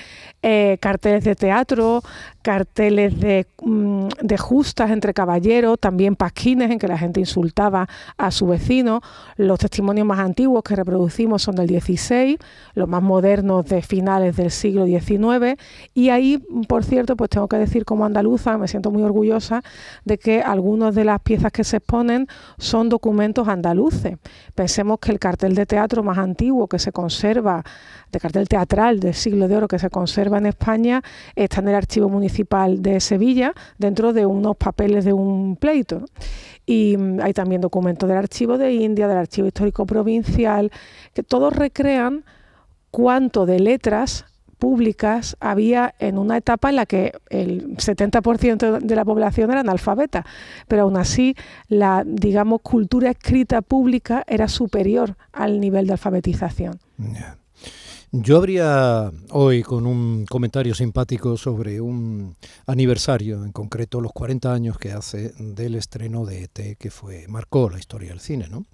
eh, 0.48 0.78
carteles 0.80 1.24
de 1.24 1.34
teatro, 1.34 2.02
carteles 2.40 3.18
de, 3.18 3.48
mm, 3.64 4.06
de, 4.22 4.38
justas 4.38 4.92
entre 4.92 5.12
caballeros, 5.12 5.76
también 5.80 6.14
pasquines 6.14 6.70
en 6.70 6.78
que 6.78 6.86
la 6.86 6.96
gente 6.96 7.18
insultaba 7.18 7.88
a 8.16 8.30
su 8.30 8.46
vecino. 8.46 9.00
Los 9.36 9.58
testimonios 9.58 10.06
más 10.06 10.20
antiguos 10.20 10.62
que 10.62 10.76
reproducimos 10.76 11.42
son 11.42 11.56
del 11.56 11.68
XVI, 11.68 12.38
los 12.74 12.88
más 12.88 13.02
modernos 13.02 13.66
de 13.66 13.82
finales 13.82 14.36
del 14.36 14.52
siglo 14.52 14.86
XIX. 14.86 15.60
Y 15.94 16.10
ahí, 16.10 16.38
por 16.68 16.84
cierto, 16.84 17.16
pues 17.16 17.30
tengo 17.30 17.48
que 17.48 17.56
decir 17.56 17.84
como 17.84 18.04
andaluza, 18.04 18.56
me 18.56 18.68
siento 18.68 18.92
muy 18.92 19.02
orgullosa 19.02 19.64
de 20.04 20.16
que 20.16 20.42
algunas 20.42 20.94
de 20.94 21.04
las 21.06 21.20
piezas 21.22 21.50
que 21.50 21.64
se 21.64 21.78
exponen 21.78 22.28
son 22.56 22.88
documentos 22.88 23.48
andaluces. 23.48 24.16
Pensemos 24.54 25.00
que 25.00 25.10
el 25.10 25.18
cartel 25.18 25.56
de 25.56 25.66
teatro 25.66 26.04
más 26.04 26.18
antiguo 26.18 26.68
que 26.68 26.78
se 26.78 26.92
conserva, 26.92 27.64
de 28.12 28.20
cartel 28.20 28.48
teatral 28.48 29.00
del 29.00 29.14
siglo 29.14 29.48
de 29.48 29.56
oro 29.56 29.68
que 29.68 29.78
se 29.78 29.90
conserva 29.90 30.38
en 30.38 30.46
España, 30.46 31.02
está 31.34 31.60
en 31.60 31.68
el 31.68 31.74
archivo 31.74 32.08
municipal 32.08 32.82
de 32.82 33.00
Sevilla 33.00 33.52
dentro 33.78 34.12
de 34.12 34.26
unos 34.26 34.56
papeles 34.56 35.04
de 35.04 35.12
un 35.12 35.56
pleito. 35.56 36.04
Y 36.64 36.96
mm, 36.96 37.20
hay 37.22 37.32
también 37.32 37.60
documentos 37.60 38.08
del 38.08 38.18
Archivo 38.18 38.58
de 38.58 38.72
India, 38.72 39.08
del 39.08 39.18
Archivo 39.18 39.46
Histórico 39.46 39.86
Provincial, 39.86 40.70
que 41.14 41.22
todos 41.22 41.54
recrean 41.54 42.24
cuánto 42.90 43.46
de 43.46 43.60
letras 43.60 44.24
públicas 44.58 45.36
había 45.40 45.94
en 45.98 46.18
una 46.18 46.38
etapa 46.38 46.70
en 46.70 46.76
la 46.76 46.86
que 46.86 47.12
el 47.28 47.76
70% 47.76 48.80
de 48.80 48.96
la 48.96 49.04
población 49.04 49.50
era 49.50 49.60
analfabeta, 49.60 50.24
pero 50.66 50.82
aún 50.82 50.96
así 50.96 51.34
la, 51.68 52.04
digamos, 52.06 52.62
cultura 52.62 53.10
escrita 53.10 53.62
pública 53.62 54.24
era 54.26 54.48
superior 54.48 55.16
al 55.32 55.60
nivel 55.60 55.86
de 55.86 55.92
alfabetización. 55.92 56.78
Yo 58.22 58.38
habría 58.38 59.12
hoy 59.30 59.62
con 59.62 59.86
un 59.86 60.24
comentario 60.24 60.74
simpático 60.74 61.36
sobre 61.36 61.82
un 61.82 62.34
aniversario, 62.66 63.44
en 63.44 63.52
concreto 63.52 64.00
los 64.00 64.12
40 64.12 64.54
años 64.54 64.78
que 64.78 64.92
hace 64.92 65.34
del 65.38 65.74
estreno 65.74 66.24
de 66.24 66.44
ET, 66.44 66.78
que 66.78 66.90
fue 66.90 67.26
marcó 67.28 67.68
la 67.68 67.78
historia 67.78 68.08
del 68.08 68.20
cine, 68.20 68.48
¿no? 68.48 68.64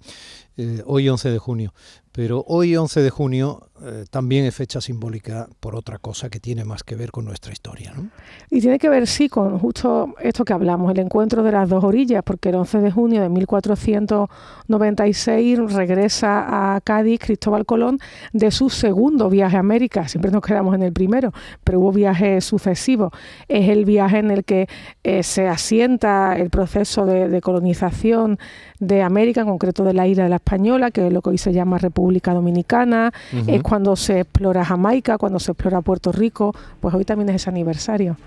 Eh, 0.57 0.83
hoy 0.85 1.09
11 1.09 1.31
de 1.31 1.39
junio. 1.39 1.73
Pero 2.13 2.45
hoy 2.47 2.77
11 2.77 3.01
de 3.01 3.09
junio 3.09 3.69
eh, 3.81 4.05
también 4.11 4.45
es 4.45 4.53
fecha 4.53 4.79
simbólica 4.79 5.47
por 5.59 5.75
otra 5.75 5.97
cosa 5.97 6.29
que 6.29 6.39
tiene 6.39 6.63
más 6.63 6.83
que 6.83 6.95
ver 6.95 7.09
con 7.09 7.25
nuestra 7.25 7.51
historia. 7.51 7.91
¿no? 7.95 8.09
Y 8.51 8.61
tiene 8.61 8.77
que 8.77 8.87
ver, 8.87 9.07
sí, 9.07 9.29
con 9.29 9.57
justo 9.57 10.13
esto 10.21 10.45
que 10.45 10.53
hablamos, 10.53 10.91
el 10.91 10.99
encuentro 10.99 11.41
de 11.41 11.51
las 11.51 11.67
dos 11.67 11.83
orillas, 11.83 12.21
porque 12.23 12.49
el 12.49 12.55
11 12.55 12.81
de 12.81 12.91
junio 12.91 13.19
de 13.19 13.29
1496 13.29 15.73
regresa 15.73 16.75
a 16.75 16.81
Cádiz 16.81 17.19
Cristóbal 17.19 17.65
Colón 17.65 17.97
de 18.31 18.51
su 18.51 18.69
segundo 18.69 19.31
viaje 19.31 19.57
a 19.57 19.61
América. 19.61 20.07
Siempre 20.07 20.29
nos 20.29 20.43
quedamos 20.43 20.75
en 20.75 20.83
el 20.83 20.93
primero, 20.93 21.33
pero 21.63 21.79
hubo 21.79 21.91
viajes 21.91 22.45
sucesivos. 22.45 23.11
Es 23.47 23.69
el 23.69 23.85
viaje 23.85 24.19
en 24.19 24.29
el 24.29 24.45
que 24.45 24.67
eh, 25.03 25.23
se 25.23 25.47
asienta 25.47 26.37
el 26.37 26.51
proceso 26.51 27.07
de, 27.07 27.27
de 27.27 27.41
colonización 27.41 28.37
de 28.79 29.01
América, 29.01 29.41
en 29.41 29.47
concreto 29.47 29.83
de 29.83 29.93
la 29.93 30.07
isla 30.07 30.25
de 30.25 30.29
la 30.29 30.42
Española, 30.43 30.91
que 30.91 31.07
es 31.07 31.13
lo 31.13 31.21
que 31.21 31.29
hoy 31.31 31.37
se 31.37 31.53
llama 31.53 31.77
República 31.77 32.33
Dominicana, 32.33 33.13
es 33.47 33.63
cuando 33.63 33.95
se 33.95 34.19
explora 34.19 34.65
Jamaica, 34.65 35.17
cuando 35.17 35.39
se 35.39 35.51
explora 35.53 35.81
Puerto 35.81 36.11
Rico, 36.11 36.53
pues 36.81 36.93
hoy 36.93 37.05
también 37.05 37.29
es 37.29 37.35
ese 37.35 37.49
aniversario. 37.49 38.17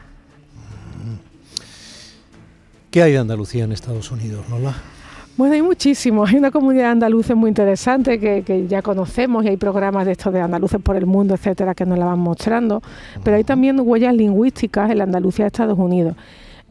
¿Qué 2.91 3.03
hay 3.03 3.13
de 3.13 3.19
Andalucía 3.19 3.65
en 3.65 3.73
Estados 3.73 4.11
Unidos, 4.11 4.49
Lola? 4.49 4.75
Bueno, 5.37 5.55
hay 5.55 5.61
muchísimo. 5.61 6.25
Hay 6.25 6.37
una 6.37 6.51
comunidad 6.51 6.93
andaluza 6.93 7.35
muy 7.35 7.49
interesante 7.49 8.19
que, 8.19 8.67
ya 8.67 8.81
conocemos 8.81 9.45
y 9.45 9.49
hay 9.49 9.59
programas 9.59 10.07
de 10.07 10.13
estos 10.13 10.33
de 10.33 10.41
andaluces 10.41 10.81
por 10.81 10.97
el 10.97 11.05
mundo, 11.05 11.35
etcétera, 11.35 11.75
que 11.75 11.85
nos 11.85 11.99
la 11.99 12.07
van 12.07 12.19
mostrando. 12.19 12.83
Pero 13.23 13.37
hay 13.37 13.45
también 13.45 13.79
huellas 13.79 14.15
lingüísticas 14.15 14.91
en 14.91 14.99
la 14.99 15.05
Andalucía 15.05 15.45
de 15.45 15.49
Estados 15.49 15.79
Unidos. 15.79 16.17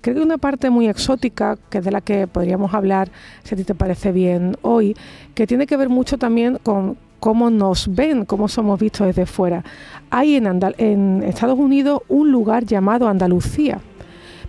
Creo 0.06 0.18
que 0.18 0.22
una 0.22 0.38
parte 0.38 0.70
muy 0.70 0.88
exótica, 0.88 1.58
que 1.72 1.80
es 1.80 1.84
de 1.84 1.90
la 1.90 2.00
que 2.00 2.28
podríamos 2.28 2.76
hablar, 2.76 3.10
si 3.44 3.56
a 3.56 3.58
ti 3.58 3.64
te 3.64 3.74
parece 3.74 4.12
bien 4.12 4.56
hoy, 4.62 4.96
que 5.34 5.48
tiene 5.48 5.66
que 5.66 5.78
ver 5.78 5.90
mucho 5.90 6.20
también 6.20 6.60
con 6.62 6.96
cómo 7.20 7.50
nos 7.50 7.88
ven, 7.88 8.24
cómo 8.24 8.48
somos 8.48 8.80
vistos 8.80 9.08
desde 9.08 9.26
fuera. 9.26 9.64
Hay 10.12 10.36
en, 10.36 10.46
en 10.78 11.24
Estados 11.24 11.58
Unidos 11.58 12.04
un 12.08 12.32
lugar 12.32 12.66
llamado 12.66 13.08
Andalucía 13.08 13.82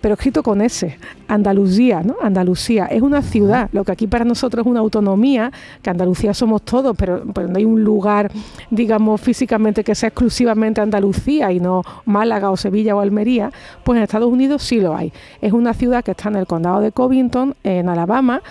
pero 0.06 0.14
escrito 0.14 0.44
con 0.44 0.60
S, 0.60 0.96
Andalucía, 1.26 2.00
¿no? 2.04 2.14
Andalucía 2.22 2.86
es 2.86 3.02
una 3.02 3.22
ciudad, 3.22 3.68
lo 3.72 3.82
que 3.82 3.90
aquí 3.90 4.06
para 4.06 4.24
nosotros 4.24 4.64
es 4.64 4.70
una 4.70 4.78
autonomía, 4.78 5.50
que 5.82 5.90
Andalucía 5.90 6.32
somos 6.32 6.62
todos, 6.62 6.96
pero, 6.96 7.24
no 7.24 7.56
hay 7.56 7.64
un 7.64 7.82
lugar, 7.82 8.30
digamos, 8.70 9.20
físicamente 9.20 9.82
que 9.82 9.96
sea 9.96 10.10
exclusivamente 10.10 10.80
Andalucía 10.80 11.50
y 11.50 11.58
no 11.58 11.82
Málaga 12.04 12.52
o 12.52 12.56
Sevilla 12.56 12.94
o 12.94 13.00
Almería, 13.00 13.50
pues 13.82 13.96
en 13.96 14.04
Estados 14.04 14.30
Unidos 14.30 14.62
sí 14.62 14.78
lo 14.78 14.94
hay. 14.94 15.12
Es 15.40 15.52
una 15.52 15.74
ciudad 15.74 16.04
que 16.04 16.12
está 16.12 16.28
en 16.28 16.36
el 16.36 16.46
condado 16.46 16.80
de 16.82 16.92
Covington, 16.92 17.56
en 17.64 17.88
Alabama, 17.88 18.42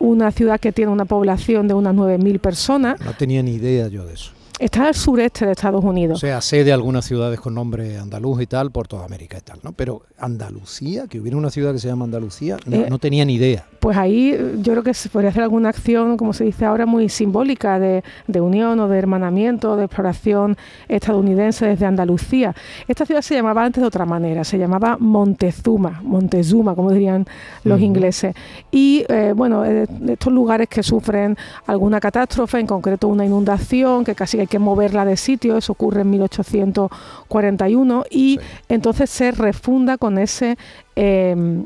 una 0.00 0.32
ciudad 0.32 0.58
que 0.58 0.72
tiene 0.72 0.90
una 0.90 1.04
población 1.04 1.68
de 1.68 1.74
unas 1.74 1.94
9.000 1.94 2.40
personas. 2.40 3.00
No 3.00 3.12
tenía 3.12 3.40
ni 3.40 3.52
idea 3.52 3.86
yo 3.86 4.04
de 4.04 4.14
eso. 4.14 4.32
Está 4.60 4.86
al 4.86 4.94
sureste 4.94 5.46
de 5.46 5.52
Estados 5.52 5.82
Unidos. 5.82 6.16
O 6.16 6.20
sea, 6.20 6.40
sé 6.40 6.62
de 6.62 6.72
algunas 6.72 7.04
ciudades 7.04 7.40
con 7.40 7.54
nombre 7.54 7.98
andaluz 7.98 8.40
y 8.40 8.46
tal, 8.46 8.70
por 8.70 8.86
toda 8.86 9.04
América 9.04 9.36
y 9.38 9.40
tal, 9.40 9.58
¿no? 9.64 9.72
Pero 9.72 10.02
Andalucía, 10.16 11.08
que 11.08 11.18
hubiera 11.18 11.36
una 11.36 11.50
ciudad 11.50 11.72
que 11.72 11.80
se 11.80 11.88
llama 11.88 12.04
Andalucía, 12.04 12.56
no, 12.64 12.76
eh, 12.76 12.98
tenía 13.00 13.24
ni 13.24 13.34
idea. 13.34 13.66
Pues 13.80 13.96
ahí 13.96 14.30
yo 14.62 14.72
creo 14.72 14.84
que 14.84 14.94
se 14.94 15.08
podría 15.08 15.30
hacer 15.30 15.42
alguna 15.42 15.70
acción, 15.70 16.16
como 16.16 16.32
se 16.32 16.44
dice 16.44 16.64
ahora, 16.64 16.86
muy 16.86 17.08
simbólica 17.08 17.80
de, 17.80 18.04
unión 18.40 18.78
o 18.78 18.86
de 18.86 18.96
hermanamiento, 18.96 19.76
de 19.76 19.86
exploración 19.86 20.56
estadounidense 20.86 21.66
desde 21.66 21.86
Andalucía. 21.86 22.54
Esta 22.86 23.04
ciudad 23.04 23.22
se 23.22 23.34
llamaba 23.34 23.64
antes 23.64 23.80
de 23.80 23.88
otra 23.88 24.06
manera, 24.06 24.44
se 24.44 24.56
llamaba 24.56 24.96
Montezuma, 25.00 26.00
Montezuma, 26.04 26.76
como 26.76 26.92
dirían 26.92 27.26
los 27.64 27.80
ingleses. 27.80 28.36
Y 28.70 29.04
eh, 29.08 29.32
bueno, 29.34 29.64
estos 29.64 30.32
lugares 30.32 30.68
que 30.68 30.84
sufren 30.84 31.36
alguna 31.66 31.98
catástrofe, 31.98 32.60
en 32.60 32.68
concreto 32.68 33.08
una 33.08 33.26
inundación, 33.26 34.04
que 34.04 34.14
casi 34.14 34.43
hay 34.44 34.48
que 34.48 34.58
moverla 34.58 35.06
de 35.06 35.16
sitio, 35.16 35.56
eso 35.56 35.72
ocurre 35.72 36.02
en 36.02 36.10
1841, 36.10 38.04
y 38.10 38.38
entonces 38.68 39.08
se 39.08 39.30
refunda 39.32 39.96
con 39.96 40.18
ese 40.18 40.58
em, 40.94 41.64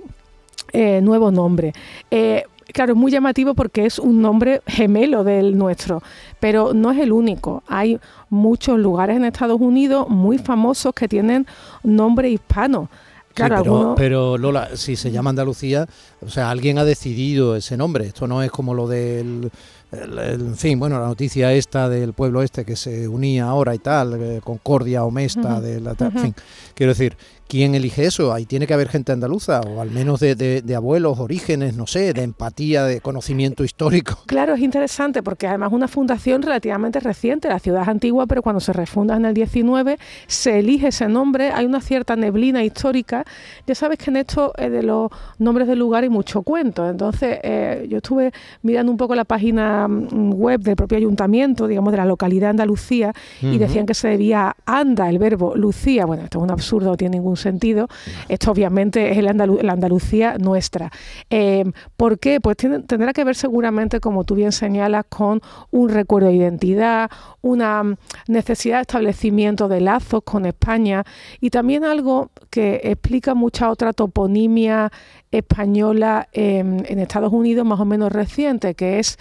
eh, 0.73 1.01
nuevo 1.01 1.33
nombre. 1.33 1.73
Eh, 2.11 2.45
claro, 2.73 2.93
es 2.93 2.99
muy 2.99 3.11
llamativo 3.11 3.55
porque 3.55 3.85
es 3.85 3.99
un 3.99 4.23
nombre 4.23 4.63
gemelo 4.67 5.25
del 5.25 5.59
nuestro, 5.59 6.03
pero 6.39 6.73
no 6.73 6.93
es 6.93 6.99
el 6.99 7.11
único. 7.13 7.65
Hay 7.67 7.99
muchos 8.31 8.79
lugares 8.79 9.17
en 9.17 9.25
Estados 9.25 9.61
Unidos 9.61 10.09
muy 10.09 10.39
famosos 10.39 10.95
que 10.95 11.09
tienen 11.09 11.47
nombre 11.83 12.31
hispano. 12.31 12.89
Claro, 13.35 13.95
pero, 13.97 14.37
Lola, 14.37 14.71
si 14.75 14.97
se 14.97 15.13
llama 15.13 15.31
Andalucía, 15.31 15.87
o 16.21 16.29
sea, 16.29 16.51
alguien 16.51 16.79
ha 16.79 16.85
decidido 16.85 17.55
ese 17.55 17.77
nombre. 17.77 18.07
Esto 18.07 18.27
no 18.27 18.43
es 18.43 18.51
como 18.51 18.75
lo 18.75 18.89
del 18.89 19.51
en 19.91 20.57
fin, 20.57 20.79
bueno, 20.79 21.01
la 21.01 21.07
noticia 21.07 21.53
esta 21.53 21.89
del 21.89 22.13
pueblo 22.13 22.43
este 22.43 22.65
que 22.65 22.77
se 22.77 23.09
unía 23.09 23.47
ahora 23.47 23.75
y 23.75 23.79
tal, 23.79 24.21
eh, 24.21 24.41
Concordia 24.45 25.05
o 25.05 25.11
Mesta, 25.11 25.61
de 25.61 25.81
la, 25.81 25.95
en 25.99 26.13
fin, 26.13 26.35
quiero 26.75 26.93
decir, 26.93 27.17
¿quién 27.49 27.75
elige 27.75 28.05
eso? 28.05 28.33
Ahí 28.33 28.47
tiene 28.47 28.67
que 28.67 28.75
haber 28.75 28.89
gente 28.89 29.11
andaluza, 29.11 29.61
o 29.63 29.81
al 29.81 29.91
menos 29.91 30.21
de, 30.21 30.63
abuelos, 30.77 31.19
orígenes, 31.19 31.75
no 31.75 31.87
sé, 31.87 32.13
de 32.13 32.23
empatía, 32.23 32.85
de 32.85 33.01
conocimiento 33.01 33.65
histórico. 33.65 34.19
Claro, 34.29 34.55
es 34.55 34.61
interesante 34.61 35.23
porque 35.23 35.47
además 35.47 35.73
una 35.73 35.89
fundación 35.89 36.43
relativamente 36.43 37.01
reciente, 37.01 37.49
la 37.49 37.59
ciudad 37.59 37.83
es 37.83 37.89
antigua, 37.89 38.27
pero 38.27 38.43
cuando 38.43 38.61
se 38.61 38.73
refunda 38.73 39.17
en 39.17 39.25
el 39.25 39.35
19 39.35 39.99
se 40.27 40.59
elige 40.59 40.89
ese 40.89 41.09
nombre, 41.09 41.51
hay 41.51 41.65
una 41.65 41.81
cierta 41.81 42.15
neblina 42.15 42.63
histórica. 42.63 43.25
Ya 43.67 43.75
sabes 43.75 43.99
que 43.99 44.11
en 44.11 44.19
esto 44.19 44.53
eh, 44.59 44.69
de 44.69 44.83
los 44.83 45.11
nombres 45.39 45.67
del 45.67 45.79
lugar 45.79 46.05
hay 46.05 46.09
mucho 46.09 46.43
cuento, 46.43 46.89
entonces 46.89 47.39
eh, 47.43 47.87
yo 47.89 47.97
estuve 47.97 48.33
mirando 48.63 48.93
un 48.93 48.99
poco 48.99 49.15
la 49.15 49.25
página 49.25 49.89
mm, 49.89 50.35
web 50.35 50.61
del 50.61 50.77
propio 50.77 50.99
ayuntamiento, 50.99 51.67
digamos, 51.67 51.91
de 51.91 51.97
la 51.97 52.05
localidad 52.05 52.49
de 52.49 52.51
Andalucía, 52.51 53.13
y 53.41 53.59
decían 53.59 53.87
que 53.87 53.95
se 53.95 54.09
debía 54.09 54.55
a 54.67 54.79
anda, 54.79 55.09
el 55.09 55.19
verbo 55.19 55.57
Lucía, 55.57 56.07
bueno, 56.07 56.25
esto 56.25 56.39
es 56.39 56.45
un 56.45 56.51
absurdo, 56.51 56.91
no 56.91 56.97
tiene 56.97 57.17
ningún 57.17 57.37
sentido. 57.39 57.89
Esto 58.29 58.51
obviamente 58.51 59.13
es 59.13 59.23
la 59.23 59.73
Andalucía 59.73 60.37
nuestra. 60.39 60.91
Eh, 61.31 61.65
¿Por 61.97 62.19
qué? 62.19 62.41
Pues 62.41 62.57
tendrá 62.57 63.13
que 63.13 63.25
ver 63.25 63.35
seguramente, 63.35 64.01
como 64.01 64.25
tú 64.25 64.35
bien 64.35 64.53
señalas, 64.53 65.05
con 65.09 65.41
un 65.71 65.89
recuerdo 65.89 66.29
de 66.29 66.35
identidad, 66.35 67.11
una 67.41 67.97
necesidad 68.27 68.77
de 68.77 68.83
establecimiento 68.83 69.69
de 69.69 69.81
lazos 69.81 70.23
con 70.25 70.47
España 70.47 71.05
y 71.41 71.51
también 71.51 71.85
algo 71.85 72.31
que 72.51 72.81
explica 72.85 73.35
mucha 73.35 73.71
otra 73.71 73.93
toponimia 73.93 74.91
española 75.31 76.29
en 76.33 76.99
Estados 76.99 77.33
Unidos 77.33 77.67
más 77.67 77.81
o 77.81 77.85
menos 77.85 78.11
reciente, 78.13 78.75
que 78.75 78.99
es 78.99 79.19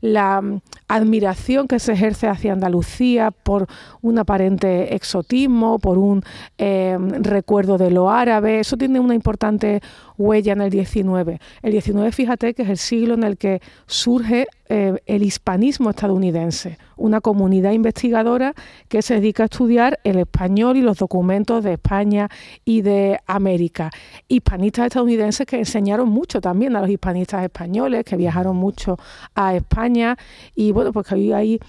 la 0.00 0.40
mm, 0.40 0.60
admiración 0.88 1.68
que 1.68 1.78
se 1.78 1.92
ejerce 1.92 2.28
hacia 2.28 2.52
Andalucía 2.52 3.30
por 3.30 3.66
un 4.02 4.18
aparente 4.18 4.94
exotismo, 4.94 5.78
por 5.78 5.98
un 5.98 6.22
eh, 6.58 6.96
recuerdo 7.20 7.78
de 7.78 7.90
lo 7.90 8.10
árabe. 8.10 8.60
Eso 8.60 8.76
tiene 8.76 9.00
una 9.00 9.14
importante 9.14 9.80
huella 10.18 10.52
en 10.52 10.60
el 10.62 10.70
19. 10.70 11.40
El 11.62 11.72
19, 11.72 12.12
fíjate 12.12 12.54
que 12.54 12.62
es 12.62 12.68
el 12.68 12.78
siglo 12.78 13.14
en 13.14 13.24
el 13.24 13.36
que 13.36 13.60
surge 13.86 14.46
eh, 14.72 15.02
el 15.06 15.24
hispanismo 15.24 15.90
estadounidense, 15.90 16.78
una 16.96 17.20
comunidad 17.20 17.72
investigadora 17.72 18.54
que 18.88 19.02
se 19.02 19.14
dedica 19.14 19.42
a 19.42 19.46
estudiar 19.46 19.98
el 20.04 20.20
español 20.20 20.76
y 20.76 20.80
los 20.80 20.98
documentos 20.98 21.64
de 21.64 21.72
España 21.72 22.28
y 22.64 22.82
de 22.82 23.18
América. 23.26 23.90
Hispanistas 24.28 24.86
estadounidenses 24.86 25.44
que 25.44 25.58
enseñaron 25.58 26.08
mucho 26.08 26.40
también 26.40 26.76
a 26.76 26.82
los 26.82 26.88
hispanistas 26.88 27.42
españoles, 27.42 28.04
que 28.04 28.16
viajaron 28.16 28.54
mucho 28.54 28.96
a 29.34 29.56
España 29.56 30.16
y 30.54 30.70
bueno, 30.70 30.92
pues 30.92 31.04
que 31.04 31.16
hoy 31.16 31.32
hay 31.32 31.60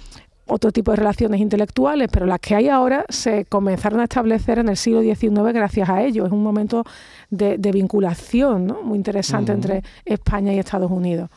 otro 0.46 0.72
tipo 0.72 0.92
de 0.92 0.98
relaciones 0.98 1.42
intelectuales, 1.42 2.08
pero 2.12 2.26
las 2.28 2.40
que 2.40 2.56
hay 2.56 2.68
ahora 2.68 3.06
se 3.10 3.46
comenzaron 3.46 4.00
a 4.02 4.04
establecer 4.04 4.60
en 4.60 4.70
el 4.70 4.78
siglo 4.78 5.02
XIX 5.02 5.54
gracias 5.54 5.90
a 5.90 6.04
ello. 6.04 6.26
Es 6.26 6.32
un 6.32 6.44
momento 6.44 6.84
de, 7.30 7.58
vinculación 7.72 8.78
muy 8.84 8.98
interesante 8.98 9.54
entre 9.54 9.82
España 10.06 10.54
y 10.54 10.60
Estados 10.60 10.92
Unidos. 10.92 11.30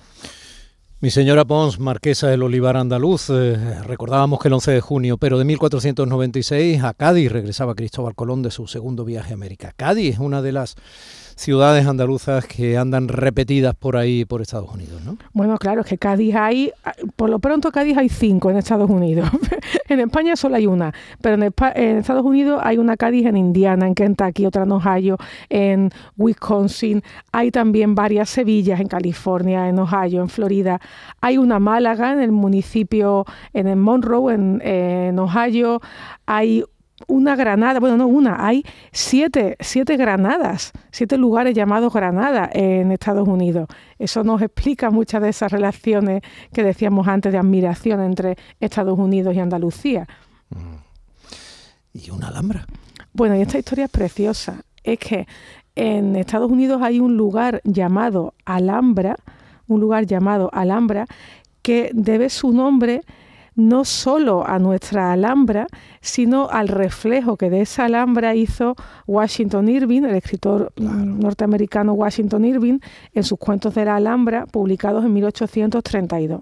Mi 1.04 1.11
señora 1.11 1.44
Pons, 1.44 1.78
marquesa 1.80 2.28
del 2.28 2.42
Olivar 2.42 2.78
Andaluz, 2.78 3.28
eh, 3.28 3.82
recordábamos 3.82 4.40
que 4.40 4.49
el 4.49 4.54
11 4.54 4.70
de 4.73 4.80
junio, 4.80 5.18
pero 5.18 5.37
de 5.37 5.44
1496 5.44 6.82
a 6.82 6.94
Cádiz 6.94 7.30
regresaba 7.30 7.75
Cristóbal 7.75 8.14
Colón 8.14 8.40
de 8.40 8.50
su 8.50 8.66
segundo 8.66 9.04
viaje 9.04 9.32
a 9.32 9.34
América. 9.34 9.75
Cádiz 9.76 10.14
es 10.14 10.18
una 10.18 10.40
de 10.40 10.52
las 10.52 10.76
ciudades 11.36 11.86
andaluzas 11.86 12.46
que 12.46 12.76
andan 12.78 13.08
repetidas 13.08 13.74
por 13.74 13.96
ahí, 13.96 14.24
por 14.24 14.40
Estados 14.40 14.72
Unidos, 14.72 15.02
¿no? 15.04 15.16
Bueno, 15.32 15.58
claro, 15.58 15.82
es 15.82 15.86
que 15.86 15.98
Cádiz 15.98 16.34
hay, 16.34 16.72
por 17.16 17.30
lo 17.30 17.38
pronto 17.38 17.70
Cádiz 17.72 17.96
hay 17.96 18.08
cinco 18.08 18.50
en 18.50 18.56
Estados 18.56 18.88
Unidos. 18.90 19.28
en 19.88 20.00
España 20.00 20.36
solo 20.36 20.56
hay 20.56 20.66
una, 20.66 20.92
pero 21.20 21.34
en, 21.34 21.98
Estados 21.98 22.24
Unidos 22.24 22.60
hay 22.62 22.78
una 22.78 22.96
Cádiz 22.96 23.26
en 23.26 23.36
Indiana, 23.36 23.86
en 23.86 23.94
Kentucky, 23.94 24.46
otra 24.46 24.64
en 24.64 24.72
Ohio, 24.72 25.16
en 25.48 25.90
Wisconsin. 26.16 27.02
Hay 27.32 27.50
también 27.50 27.94
varias 27.94 28.30
Sevillas 28.30 28.80
en 28.80 28.88
California, 28.88 29.68
en 29.68 29.78
Ohio, 29.78 30.22
en 30.22 30.28
Florida. 30.28 30.80
Hay 31.20 31.38
una 31.38 31.58
Málaga 31.58 32.12
en 32.12 32.20
el 32.20 32.32
municipio, 32.32 33.24
en 33.52 33.68
el 33.68 33.76
Monroe, 33.76 34.34
en, 34.34 34.60
en 34.62 35.18
Ohio. 35.18 35.80
Hay 36.26 36.64
una 37.08 37.36
granada, 37.36 37.80
bueno, 37.80 37.96
no 37.96 38.06
una, 38.06 38.46
hay 38.46 38.64
siete, 38.92 39.56
siete 39.60 39.96
granadas, 39.96 40.72
siete 40.90 41.18
lugares 41.18 41.54
llamados 41.54 41.92
Granada 41.92 42.48
en 42.52 42.92
Estados 42.92 43.26
Unidos. 43.26 43.68
Eso 43.98 44.22
nos 44.22 44.40
explica 44.42 44.90
muchas 44.90 45.22
de 45.22 45.28
esas 45.30 45.50
relaciones 45.50 46.22
que 46.52 46.62
decíamos 46.62 47.08
antes 47.08 47.32
de 47.32 47.38
admiración 47.38 48.00
entre 48.00 48.36
Estados 48.60 48.98
Unidos 48.98 49.34
y 49.34 49.40
Andalucía. 49.40 50.06
Mm. 50.50 50.76
¿Y 51.94 52.10
una 52.10 52.28
Alhambra? 52.28 52.66
Bueno, 53.12 53.36
y 53.36 53.42
esta 53.42 53.58
historia 53.58 53.84
es 53.84 53.90
preciosa. 53.90 54.62
Es 54.82 54.98
que 54.98 55.26
en 55.76 56.16
Estados 56.16 56.50
Unidos 56.50 56.82
hay 56.82 57.00
un 57.00 57.16
lugar 57.16 57.60
llamado 57.64 58.34
Alhambra, 58.44 59.16
un 59.66 59.80
lugar 59.80 60.06
llamado 60.06 60.50
Alhambra, 60.52 61.06
que 61.62 61.90
debe 61.94 62.28
su 62.30 62.52
nombre 62.52 63.02
no 63.56 63.84
solo 63.84 64.46
a 64.46 64.58
nuestra 64.58 65.12
Alhambra, 65.12 65.66
sino 66.00 66.49
al 66.50 66.68
reflejo 66.68 67.37
que 67.37 67.50
de 67.50 67.62
esa 67.62 67.84
Alhambra 67.84 68.34
hizo 68.34 68.75
Washington 69.06 69.68
Irving, 69.68 70.02
el 70.02 70.16
escritor 70.16 70.73
norteamericano 70.76 71.92
Washington 71.92 72.44
Irving, 72.44 72.78
en 73.12 73.23
sus 73.23 73.38
cuentos 73.38 73.75
de 73.75 73.84
la 73.84 73.96
Alhambra, 73.96 74.46
publicados 74.46 75.04
en 75.04 75.12
1832. 75.12 76.40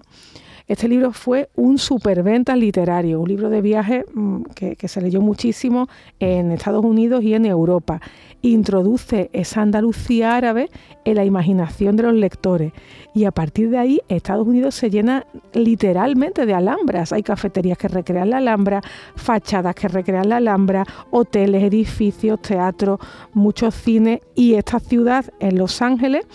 Este 0.65 0.87
libro 0.87 1.11
fue 1.11 1.49
un 1.55 1.77
superventa 1.77 2.55
literario, 2.55 3.19
un 3.19 3.27
libro 3.27 3.49
de 3.49 3.61
viaje 3.61 4.05
mm, 4.13 4.43
que, 4.55 4.77
que, 4.77 4.87
se 4.87 5.01
leyó 5.01 5.19
muchísimo 5.19 5.89
en 6.19 6.51
Estados 6.51 6.85
Unidos 6.85 7.21
y 7.21 7.33
en 7.33 7.45
Europa. 7.45 7.99
Introduce 8.45 9.29
esa 9.31 9.61
Andalucía 9.61 10.35
árabe 10.35 10.69
en 11.05 11.15
la 11.15 11.23
imaginación 11.23 11.95
de 11.95 12.03
los 12.03 12.13
lectores 12.13 12.73
y 13.15 13.23
a 13.23 13.31
partir 13.31 13.69
de 13.69 13.77
ahí 13.77 14.01
Estados 14.09 14.45
Unidos 14.45 14.75
se 14.75 14.89
llena 14.89 15.25
literalmente 15.53 16.45
de 16.45 16.53
alhambras. 16.53 17.13
Hay 17.13 17.23
cafeterías 17.23 17.77
que 17.77 17.87
recrean 17.87 18.29
la 18.29 18.39
alhambra, 18.39 18.81
fachadas 19.15 19.73
que 19.75 19.87
recrean 19.87 20.27
la 20.27 20.37
alhambra, 20.37 20.85
hoteles, 21.09 21.63
edificios, 21.63 22.41
teatros, 22.41 22.99
muchos 23.33 23.73
cines 23.75 24.19
y 24.35 24.55
esta 24.55 24.81
ciudad 24.81 25.25
en 25.39 25.57
Los 25.57 25.81
Ángeles 25.81 26.25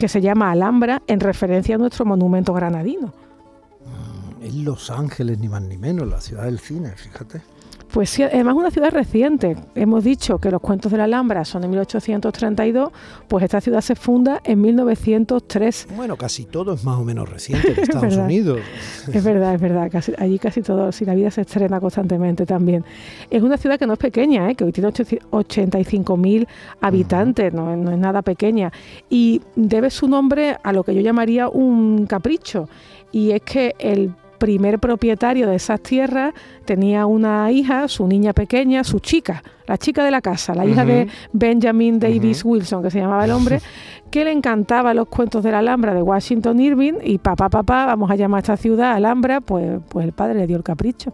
que 0.00 0.08
se 0.08 0.20
llama 0.20 0.50
Alhambra 0.50 1.00
en 1.06 1.20
referencia 1.20 1.76
a 1.76 1.78
nuestro 1.78 2.04
monumento 2.04 2.52
granadino. 2.52 3.12
En 4.40 4.64
Los 4.64 4.90
Ángeles, 4.90 5.38
ni 5.38 5.48
más 5.48 5.62
ni 5.62 5.78
menos, 5.78 6.08
la 6.08 6.20
ciudad 6.20 6.46
del 6.46 6.58
cine, 6.58 6.90
fíjate. 6.96 7.42
Pues 7.92 8.08
sí, 8.08 8.22
además 8.22 8.54
una 8.54 8.70
ciudad 8.70 8.90
reciente. 8.90 9.54
Hemos 9.74 10.02
dicho 10.02 10.38
que 10.38 10.50
los 10.50 10.62
cuentos 10.62 10.90
de 10.90 10.96
la 10.96 11.04
Alhambra 11.04 11.44
son 11.44 11.60
de 11.60 11.68
1832, 11.68 12.90
pues 13.28 13.44
esta 13.44 13.60
ciudad 13.60 13.82
se 13.82 13.94
funda 13.94 14.40
en 14.44 14.62
1903. 14.62 15.88
Bueno, 15.94 16.16
casi 16.16 16.46
todo 16.46 16.72
es 16.72 16.84
más 16.84 16.98
o 16.98 17.04
menos 17.04 17.28
reciente 17.28 17.72
en 17.72 17.78
Estados 17.82 18.16
Unidos. 18.16 18.60
Es 19.12 19.22
verdad, 19.22 19.54
es 19.54 19.60
verdad. 19.60 19.90
allí 20.16 20.38
casi 20.38 20.62
todo, 20.62 20.90
si 20.90 21.04
la 21.04 21.14
vida 21.14 21.30
se 21.30 21.42
estrena 21.42 21.80
constantemente 21.80 22.46
también. 22.46 22.82
Es 23.28 23.42
una 23.42 23.58
ciudad 23.58 23.78
que 23.78 23.86
no 23.86 23.92
es 23.92 23.98
pequeña, 23.98 24.50
¿eh? 24.50 24.54
que 24.54 24.64
hoy 24.64 24.72
tiene 24.72 24.88
85.000 24.88 26.46
habitantes, 26.80 27.52
no, 27.52 27.76
no 27.76 27.92
es 27.92 27.98
nada 27.98 28.22
pequeña. 28.22 28.72
Y 29.10 29.42
debe 29.54 29.90
su 29.90 30.08
nombre 30.08 30.56
a 30.62 30.72
lo 30.72 30.82
que 30.82 30.94
yo 30.94 31.02
llamaría 31.02 31.50
un 31.50 32.06
capricho. 32.06 32.70
Y 33.12 33.32
es 33.32 33.42
que 33.42 33.74
el 33.78 34.14
primer 34.42 34.80
propietario 34.80 35.48
de 35.48 35.54
esas 35.54 35.80
tierras 35.80 36.34
tenía 36.64 37.06
una 37.06 37.52
hija, 37.52 37.86
su 37.86 38.08
niña 38.08 38.32
pequeña, 38.32 38.82
su 38.82 38.98
chica, 38.98 39.40
la 39.68 39.78
chica 39.78 40.04
de 40.04 40.10
la 40.10 40.20
casa, 40.20 40.52
la 40.52 40.66
hija 40.66 40.84
de 40.84 41.06
Benjamin 41.32 42.00
Davis 42.00 42.44
Wilson, 42.44 42.82
que 42.82 42.90
se 42.90 42.98
llamaba 42.98 43.24
el 43.24 43.30
hombre, 43.30 43.60
que 44.10 44.24
le 44.24 44.32
encantaba 44.32 44.94
los 44.94 45.06
cuentos 45.06 45.44
de 45.44 45.52
la 45.52 45.60
Alhambra 45.60 45.94
de 45.94 46.02
Washington 46.02 46.58
Irving 46.58 46.94
y 47.04 47.18
papá, 47.18 47.48
papá, 47.50 47.86
vamos 47.86 48.10
a 48.10 48.16
llamar 48.16 48.38
a 48.38 48.40
esta 48.40 48.56
ciudad 48.56 48.94
Alhambra, 48.94 49.40
pues, 49.40 49.78
pues 49.88 50.04
el 50.04 50.12
padre 50.12 50.34
le 50.34 50.48
dio 50.48 50.56
el 50.56 50.64
capricho. 50.64 51.12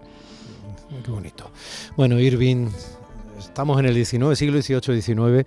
Qué 1.05 1.11
bonito. 1.11 1.51
Bueno, 1.99 2.19
Irving, 2.19 2.69
estamos 3.39 3.79
en 3.79 3.85
el 3.85 3.95
19, 3.95 4.37
siglo 4.37 4.63
XVIII, 4.63 5.03
XIX 5.03 5.45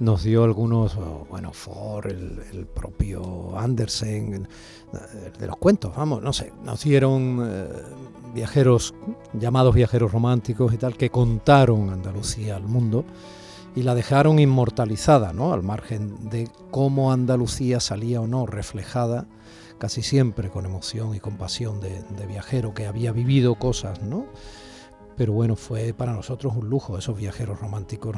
nos 0.00 0.24
dio 0.24 0.44
algunos, 0.44 0.96
bueno, 1.28 1.52
Ford, 1.52 2.06
el, 2.06 2.66
propio 2.66 3.56
Andersen, 3.56 4.48
de 5.38 5.46
los 5.46 5.56
cuentos, 5.58 5.94
vamos, 5.94 6.22
no 6.22 6.32
sé, 6.32 6.52
nos 6.64 6.82
dieron 6.82 7.40
eh, 7.46 7.68
viajeros, 8.34 8.94
llamados 9.34 9.74
viajeros 9.74 10.10
románticos 10.10 10.72
y 10.72 10.78
tal, 10.78 10.96
que 10.96 11.10
contaron 11.10 11.90
Andalucía 11.90 12.56
al 12.56 12.64
mundo 12.64 13.04
y 13.76 13.82
la 13.82 13.94
dejaron 13.94 14.38
inmortalizada, 14.38 15.32
¿no? 15.32 15.52
Al 15.52 15.62
margen 15.62 16.28
de 16.30 16.48
cómo 16.70 17.12
Andalucía 17.12 17.78
salía 17.78 18.20
o 18.20 18.26
no 18.26 18.46
reflejada, 18.46 19.26
casi 19.78 20.02
siempre 20.02 20.50
con 20.50 20.64
emoción 20.64 21.14
y 21.14 21.20
compasión 21.20 21.78
de 21.80 22.26
viajero 22.26 22.74
que 22.74 22.86
había 22.86 23.12
vivido 23.12 23.54
cosas, 23.54 24.02
¿no? 24.02 24.26
Pero 25.20 25.34
bueno, 25.34 25.54
fue 25.54 25.92
para 25.92 26.14
nosotros 26.14 26.54
un 26.56 26.70
lujo. 26.70 26.96
Esos 26.96 27.14
viajeros 27.14 27.60
románticos 27.60 28.16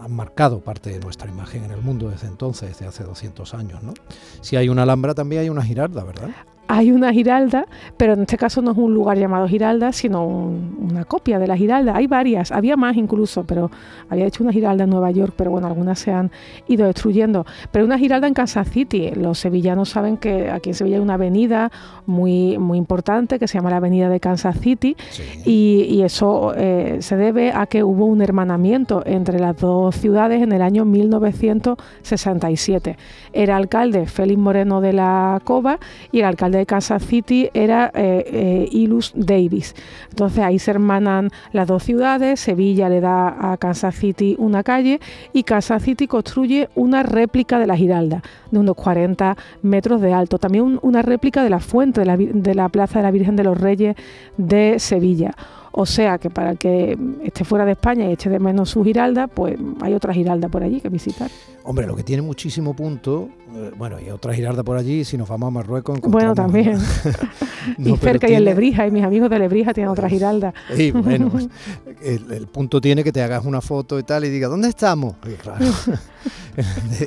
han 0.00 0.12
marcado 0.12 0.60
parte 0.60 0.90
de 0.90 1.00
nuestra 1.00 1.28
imagen 1.28 1.64
en 1.64 1.72
el 1.72 1.80
mundo 1.80 2.08
desde 2.08 2.28
entonces, 2.28 2.68
desde 2.68 2.86
hace 2.86 3.02
200 3.02 3.52
años. 3.54 3.82
¿no? 3.82 3.94
Si 4.42 4.54
hay 4.54 4.68
una 4.68 4.84
Alhambra, 4.84 5.12
también 5.12 5.42
hay 5.42 5.48
una 5.48 5.64
Giralda, 5.64 6.04
¿verdad? 6.04 6.28
Hay 6.68 6.90
una 6.90 7.12
Giralda, 7.12 7.66
pero 7.96 8.14
en 8.14 8.22
este 8.22 8.36
caso 8.36 8.62
no 8.62 8.72
es 8.72 8.78
un 8.78 8.92
lugar 8.92 9.18
llamado 9.18 9.48
Giralda, 9.48 9.92
sino 9.92 10.24
una 10.24 11.04
copia 11.04 11.38
de 11.38 11.46
la 11.46 11.56
Giralda. 11.56 11.96
Hay 11.96 12.06
varias, 12.06 12.52
había 12.52 12.76
más 12.76 12.96
incluso, 12.96 13.44
pero 13.44 13.70
había 14.08 14.26
hecho 14.26 14.42
una 14.42 14.52
Giralda 14.52 14.84
en 14.84 14.90
Nueva 14.90 15.10
York, 15.10 15.34
pero 15.36 15.50
bueno, 15.50 15.66
algunas 15.66 15.98
se 15.98 16.12
han 16.12 16.30
ido 16.66 16.86
destruyendo. 16.86 17.46
Pero 17.70 17.84
una 17.84 17.98
Giralda 17.98 18.26
en 18.26 18.34
Kansas 18.34 18.70
City. 18.70 19.10
Los 19.14 19.38
sevillanos 19.38 19.90
saben 19.90 20.16
que 20.16 20.50
aquí 20.50 20.70
en 20.70 20.74
Sevilla 20.74 20.96
hay 20.96 21.02
una 21.02 21.14
avenida 21.14 21.70
muy, 22.06 22.58
muy 22.58 22.78
importante 22.78 23.38
que 23.38 23.46
se 23.48 23.58
llama 23.58 23.70
la 23.70 23.76
Avenida 23.76 24.08
de 24.08 24.20
Kansas 24.20 24.58
City 24.60 24.96
y, 25.44 26.04
eso 26.06 26.52
eh, 26.56 26.98
se 27.00 27.16
debe 27.16 27.50
a 27.52 27.66
que 27.66 27.82
hubo 27.82 28.04
un 28.04 28.22
hermanamiento 28.22 29.02
entre 29.06 29.40
las 29.40 29.56
dos 29.56 29.96
ciudades 29.96 30.40
en 30.42 30.52
el 30.52 30.62
año 30.62 30.84
1967. 30.84 32.96
Era 33.32 33.56
alcalde 33.56 34.06
Félix 34.06 34.38
Moreno 34.38 34.80
de 34.80 34.92
la 34.92 35.40
Cova 35.42 35.80
y 36.12 36.20
el 36.20 36.26
alcalde 36.26 36.55
de 36.56 36.66
Kansas 36.66 37.04
City 37.04 37.48
era 37.54 37.90
eh, 37.94 38.24
eh, 38.26 38.68
Ilus 38.70 39.12
Davis. 39.14 39.74
Entonces 40.10 40.42
ahí 40.42 40.58
se 40.58 40.70
hermanan 40.70 41.30
las 41.52 41.66
dos 41.68 41.82
ciudades, 41.82 42.40
Sevilla 42.40 42.88
le 42.88 43.00
da 43.00 43.52
a 43.52 43.56
Kansas 43.56 43.94
City 43.94 44.36
una 44.38 44.62
calle 44.62 45.00
y 45.32 45.42
Kansas 45.42 45.82
City 45.82 46.06
construye 46.06 46.68
una 46.74 47.02
réplica 47.02 47.58
de 47.58 47.66
la 47.66 47.76
Giralda 47.76 48.22
de 48.50 48.58
unos 48.58 48.76
40 48.76 49.36
metros 49.62 50.00
de 50.00 50.12
alto. 50.12 50.38
También 50.38 50.78
una 50.82 51.02
réplica 51.02 51.42
de 51.42 51.50
la 51.50 51.60
fuente 51.60 52.00
de 52.00 52.06
la, 52.06 52.16
de 52.16 52.54
la 52.54 52.68
Plaza 52.68 52.98
de 52.98 53.04
la 53.04 53.10
Virgen 53.10 53.36
de 53.36 53.44
los 53.44 53.58
Reyes 53.58 53.96
de 54.36 54.78
Sevilla. 54.78 55.34
O 55.78 55.84
sea 55.84 56.16
que 56.16 56.30
para 56.30 56.54
que 56.56 56.96
esté 57.22 57.44
fuera 57.44 57.66
de 57.66 57.72
España 57.72 58.08
y 58.08 58.12
eche 58.12 58.30
de 58.30 58.38
menos 58.38 58.70
su 58.70 58.82
Giralda, 58.82 59.26
pues 59.26 59.58
hay 59.82 59.92
otra 59.92 60.14
Giralda 60.14 60.48
por 60.48 60.62
allí 60.62 60.80
que 60.80 60.88
visitar. 60.88 61.30
Hombre, 61.64 61.86
lo 61.86 61.94
que 61.94 62.02
tiene 62.02 62.22
muchísimo 62.22 62.74
punto, 62.74 63.28
eh, 63.54 63.72
bueno, 63.76 64.00
y 64.00 64.08
otra 64.08 64.32
Giralda 64.32 64.62
por 64.62 64.78
allí, 64.78 65.04
si 65.04 65.18
nos 65.18 65.28
vamos 65.28 65.48
a 65.48 65.50
Marruecos... 65.50 66.00
Bueno, 66.00 66.34
también. 66.34 66.78
y 67.78 67.94
cerca 67.98 68.26
y 68.26 68.32
en 68.32 68.46
Lebrija, 68.46 68.86
y 68.86 68.90
mis 68.90 69.04
amigos 69.04 69.28
de 69.28 69.38
Lebrija 69.38 69.74
tienen 69.74 69.90
otra 69.90 70.08
Giralda. 70.08 70.54
Sí, 70.74 70.92
bueno, 70.92 71.28
pues, 71.28 71.46
el, 72.02 72.46
punto 72.46 72.80
tiene 72.80 73.04
que 73.04 73.12
te 73.12 73.22
hagas 73.22 73.44
una 73.44 73.60
foto 73.60 73.98
y 73.98 74.02
tal 74.02 74.24
y 74.24 74.30
diga, 74.30 74.48
¿dónde 74.48 74.68
estamos? 74.68 75.16
claro, 75.42 75.62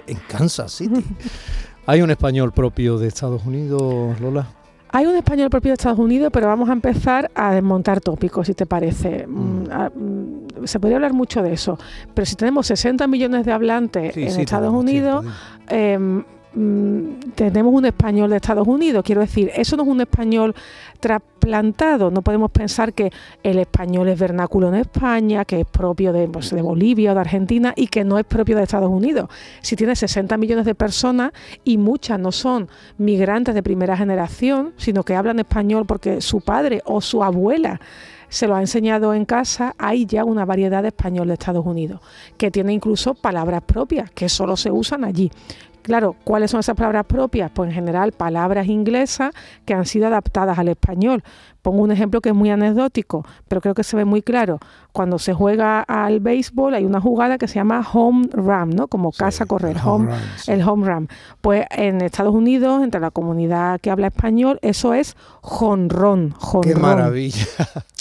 en 0.05 0.17
Kansas 0.27 0.71
City. 0.73 1.03
¿Hay 1.87 2.03
un 2.03 2.11
español 2.11 2.51
propio 2.51 2.99
de 2.99 3.07
Estados 3.07 3.43
Unidos, 3.47 4.21
Lola? 4.21 4.58
Hay 4.91 5.05
un 5.05 5.15
español 5.15 5.49
propio 5.49 5.69
de 5.69 5.73
Estados 5.73 5.99
Unidos, 5.99 6.29
pero 6.33 6.47
vamos 6.47 6.69
a 6.69 6.73
empezar 6.73 7.29
a 7.35 7.53
desmontar 7.53 8.01
tópicos, 8.01 8.47
si 8.47 8.53
te 8.53 8.65
parece. 8.65 9.27
Mm. 9.27 9.39
Mm, 9.39 10.61
mm, 10.61 10.65
se 10.65 10.79
podría 10.79 10.97
hablar 10.97 11.13
mucho 11.13 11.41
de 11.41 11.53
eso, 11.53 11.77
pero 12.13 12.25
si 12.25 12.35
tenemos 12.35 12.67
60 12.67 13.07
millones 13.07 13.45
de 13.45 13.51
hablantes 13.51 14.17
en 14.17 14.39
Estados 14.39 14.73
Unidos, 14.73 15.25
Mm, 16.51 17.19
tenemos 17.35 17.71
un 17.71 17.85
español 17.85 18.31
de 18.31 18.37
Estados 18.37 18.67
Unidos. 18.67 19.03
Quiero 19.03 19.21
decir, 19.21 19.51
eso 19.55 19.77
no 19.77 19.83
es 19.83 19.89
un 19.89 20.01
español 20.01 20.55
trasplantado. 20.99 22.11
No 22.11 22.21
podemos 22.21 22.51
pensar 22.51 22.93
que 22.93 23.11
el 23.43 23.59
español 23.59 24.09
es 24.09 24.19
vernáculo 24.19 24.67
en 24.69 24.75
España, 24.75 25.45
que 25.45 25.61
es 25.61 25.65
propio 25.65 26.13
de, 26.13 26.27
pues, 26.27 26.51
de 26.51 26.61
Bolivia 26.61 27.11
o 27.11 27.15
de 27.15 27.21
Argentina 27.21 27.73
y 27.75 27.87
que 27.87 28.03
no 28.03 28.19
es 28.19 28.25
propio 28.25 28.57
de 28.57 28.63
Estados 28.63 28.89
Unidos. 28.89 29.29
Si 29.61 29.75
tiene 29.75 29.95
60 29.95 30.37
millones 30.37 30.65
de 30.65 30.75
personas 30.75 31.31
y 31.63 31.77
muchas 31.77 32.19
no 32.19 32.31
son 32.31 32.69
migrantes 32.97 33.55
de 33.55 33.63
primera 33.63 33.97
generación, 33.97 34.73
sino 34.77 35.03
que 35.03 35.15
hablan 35.15 35.39
español 35.39 35.85
porque 35.85 36.21
su 36.21 36.41
padre 36.41 36.81
o 36.85 37.01
su 37.01 37.23
abuela 37.23 37.79
se 38.29 38.47
lo 38.47 38.55
ha 38.55 38.61
enseñado 38.61 39.13
en 39.13 39.25
casa, 39.25 39.75
hay 39.77 40.05
ya 40.05 40.23
una 40.23 40.45
variedad 40.45 40.83
de 40.83 40.89
español 40.89 41.27
de 41.27 41.33
Estados 41.33 41.65
Unidos, 41.65 41.99
que 42.37 42.51
tiene 42.51 42.73
incluso 42.73 43.15
palabras 43.15 43.63
propias, 43.63 44.11
que 44.11 44.29
solo 44.29 44.55
se 44.55 44.71
usan 44.71 45.03
allí. 45.03 45.31
Claro, 45.81 46.15
¿cuáles 46.23 46.51
son 46.51 46.59
esas 46.59 46.75
palabras 46.75 47.05
propias? 47.05 47.51
Pues 47.51 47.69
en 47.69 47.75
general 47.75 48.11
palabras 48.11 48.67
inglesas 48.67 49.31
que 49.65 49.73
han 49.73 49.85
sido 49.85 50.07
adaptadas 50.07 50.59
al 50.59 50.67
español. 50.67 51.23
Pongo 51.61 51.81
un 51.83 51.91
ejemplo 51.91 52.21
que 52.21 52.29
es 52.29 52.35
muy 52.35 52.49
anecdótico, 52.49 53.25
pero 53.47 53.61
creo 53.61 53.73
que 53.73 53.83
se 53.83 53.95
ve 53.97 54.05
muy 54.05 54.21
claro. 54.21 54.59
Cuando 54.91 55.19
se 55.19 55.33
juega 55.33 55.81
al 55.81 56.19
béisbol 56.19 56.73
hay 56.73 56.85
una 56.85 56.99
jugada 57.01 57.37
que 57.37 57.47
se 57.47 57.55
llama 57.55 57.85
home 57.93 58.27
run, 58.31 58.71
¿no? 58.71 58.87
Como 58.87 59.11
casa 59.11 59.45
correr, 59.45 59.77
el 59.77 59.81
home, 59.87 60.11
run, 60.11 60.19
sí. 60.37 60.51
el 60.51 60.61
home 60.67 60.87
run. 60.87 61.09
Pues 61.41 61.65
en 61.71 62.01
Estados 62.01 62.33
Unidos, 62.33 62.83
entre 62.83 62.99
la 63.01 63.11
comunidad 63.11 63.79
que 63.81 63.91
habla 63.91 64.07
español, 64.07 64.57
eso 64.61 64.93
es 64.93 65.15
jonrón, 65.41 66.31
jonrón. 66.37 66.73
Qué 66.73 66.79
maravilla. 66.79 67.45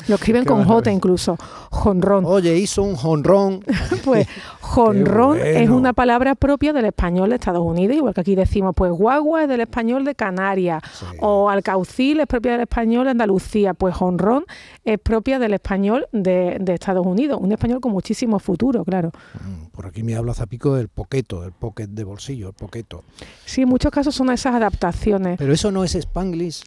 Lo 0.09 0.15
escriben 0.15 0.43
Qué 0.45 0.49
con 0.49 0.65
J 0.65 0.91
incluso, 0.93 1.37
jonrón. 1.71 2.25
Oye, 2.27 2.57
hizo 2.57 2.83
un 2.83 2.97
jonrón. 2.97 3.65
Pues 4.05 4.27
jonrón 4.61 5.39
es 5.39 5.69
una 5.69 5.93
palabra 5.93 6.35
propia 6.35 6.73
del 6.73 6.87
español 6.87 7.31
de 7.31 7.37
Estados 7.37 7.63
Unidos, 7.63 7.97
igual 7.97 8.15
que 8.15 8.21
aquí 8.21 8.35
decimos, 8.35 8.75
pues 8.75 8.91
guagua 8.93 9.43
es 9.43 9.49
del 9.49 9.61
español 9.61 10.05
de 10.05 10.15
Canarias, 10.15 10.83
Sí. 10.93 11.05
o 11.21 11.51
alcaucil 11.51 12.21
es 12.21 12.27
propia 12.27 12.53
del 12.53 12.63
español 12.63 13.05
de 13.05 13.11
Andalucía, 13.11 13.48
pues 13.79 13.95
jonrón 13.95 14.45
es 14.85 14.99
propia 14.99 15.39
del 15.39 15.55
español 15.55 16.07
de, 16.13 16.59
de 16.61 16.75
Estados 16.75 17.07
Unidos, 17.07 17.39
un 17.41 17.53
español 17.53 17.81
con 17.81 17.93
muchísimo 17.93 18.39
futuro, 18.39 18.85
claro. 18.85 19.11
Mm, 19.35 19.67
Por 19.67 19.87
aquí 19.87 20.03
me 20.03 20.15
habla 20.15 20.35
Zapico 20.35 20.75
del 20.75 20.89
poqueto, 20.89 21.45
el 21.45 21.53
pocket 21.53 21.89
de 21.89 22.05
bolsillo, 22.05 22.49
el 22.49 22.55
poqueto. 22.55 23.05
Sí, 23.45 23.63
en 23.63 23.69
muchos 23.69 23.91
casos 23.91 24.15
son 24.15 24.31
esas 24.31 24.55
adaptaciones. 24.55 25.39
Pero 25.39 25.53
eso 25.53 25.71
no 25.71 25.85
es 25.85 25.95
Spanglish. 25.95 26.63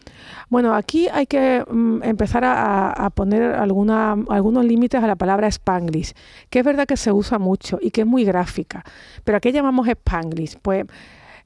Bueno, 0.50 0.74
aquí 0.74 1.08
hay 1.08 1.28
que 1.28 1.64
mm, 1.70 2.04
empezar 2.04 2.44
a, 2.44 2.92
a 2.92 3.10
poner 3.10 3.44
alguna, 3.44 4.16
algunos 4.30 4.66
límites 4.66 5.04
a 5.04 5.08
la 5.08 5.16
palabra 5.16 5.48
Spanglish, 5.48 6.14
que 6.50 6.60
es 6.60 6.66
verdad 6.66 6.86
que 6.86 6.98
se 6.98 7.12
usa 7.12 7.40
mucho 7.40 7.78
y 7.82 7.92
que 7.92 8.02
es 8.02 8.08
muy 8.08 8.24
gráfica. 8.24 8.84
Pero 9.24 9.38
¿a 9.38 9.40
qué 9.40 9.52
llamamos 9.52 9.88
Spanglish? 9.88 10.58
Pues 10.62 10.86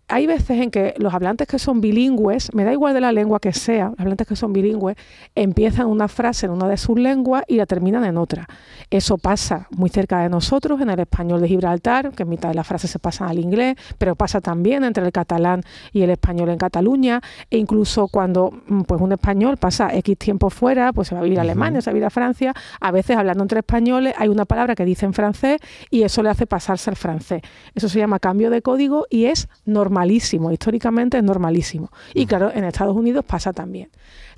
hay 0.07 0.27
veces 0.27 0.61
en 0.61 0.69
que 0.69 0.93
los 0.97 1.13
hablantes 1.13 1.47
que 1.47 1.57
son 1.57 1.81
bilingües, 1.81 2.53
me 2.53 2.63
da 2.63 2.71
igual 2.71 2.93
de 2.93 3.01
la 3.01 3.11
lengua 3.11 3.39
que 3.39 3.53
sea, 3.53 3.89
los 3.89 3.99
hablantes 3.99 4.27
que 4.27 4.35
son 4.35 4.53
bilingües, 4.53 4.95
empiezan 5.33 5.87
una 5.87 6.07
frase 6.07 6.45
en 6.45 6.51
una 6.51 6.67
de 6.67 6.77
sus 6.77 6.99
lenguas 6.99 7.43
y 7.47 7.55
la 7.55 7.65
terminan 7.65 8.05
en 8.05 8.17
otra. 8.17 8.47
Eso 8.91 9.17
pasa 9.17 9.67
muy 9.71 9.89
cerca 9.89 10.19
de 10.19 10.29
nosotros, 10.29 10.79
en 10.81 10.89
el 10.91 10.99
español 10.99 11.41
de 11.41 11.47
Gibraltar, 11.47 12.11
que 12.11 12.23
en 12.23 12.29
mitad 12.29 12.49
de 12.49 12.55
la 12.55 12.63
frase 12.63 12.87
se 12.87 12.99
pasa 12.99 13.27
al 13.27 13.39
inglés, 13.39 13.75
pero 13.97 14.15
pasa 14.15 14.41
también 14.41 14.83
entre 14.83 15.03
el 15.03 15.11
catalán 15.11 15.63
y 15.91 16.03
el 16.03 16.11
español 16.11 16.49
en 16.49 16.57
Cataluña, 16.57 17.21
e 17.49 17.57
incluso 17.57 18.07
cuando 18.07 18.51
mm, 18.67 18.81
pues 18.81 19.01
un 19.01 19.11
español 19.11 19.57
pasa 19.57 19.89
X 19.93 20.17
tiempo 20.17 20.49
fuera, 20.49 20.93
pues 20.93 21.07
se 21.07 21.15
va 21.15 21.21
a 21.21 21.23
vivir 21.23 21.39
a 21.39 21.41
Alemania, 21.41 21.81
se 21.81 21.89
va 21.89 21.91
a 21.91 21.93
vivir 21.95 22.05
a 22.05 22.11
Francia, 22.11 22.53
a 22.79 22.91
veces 22.91 23.17
hablando 23.17 23.43
entre 23.43 23.59
españoles 23.59 24.13
hay 24.17 24.27
una 24.27 24.45
palabra 24.45 24.75
que 24.75 24.85
dice 24.85 25.05
en 25.05 25.13
francés 25.13 25.59
y 25.89 26.03
eso 26.03 26.21
le 26.21 26.29
hace 26.29 26.45
pasarse 26.45 26.89
al 26.89 26.95
francés. 26.95 27.41
Eso 27.73 27.89
se 27.89 27.99
llama 27.99 28.19
cambio 28.19 28.49
de 28.49 28.61
código 28.61 29.05
y 29.09 29.25
es 29.25 29.47
normalísimo, 29.95 30.51
históricamente 30.51 31.17
es 31.17 31.23
normalísimo. 31.23 31.89
Y 32.13 32.25
claro, 32.25 32.51
en 32.53 32.65
Estados 32.65 32.95
Unidos 32.95 33.23
pasa 33.25 33.53
también. 33.53 33.89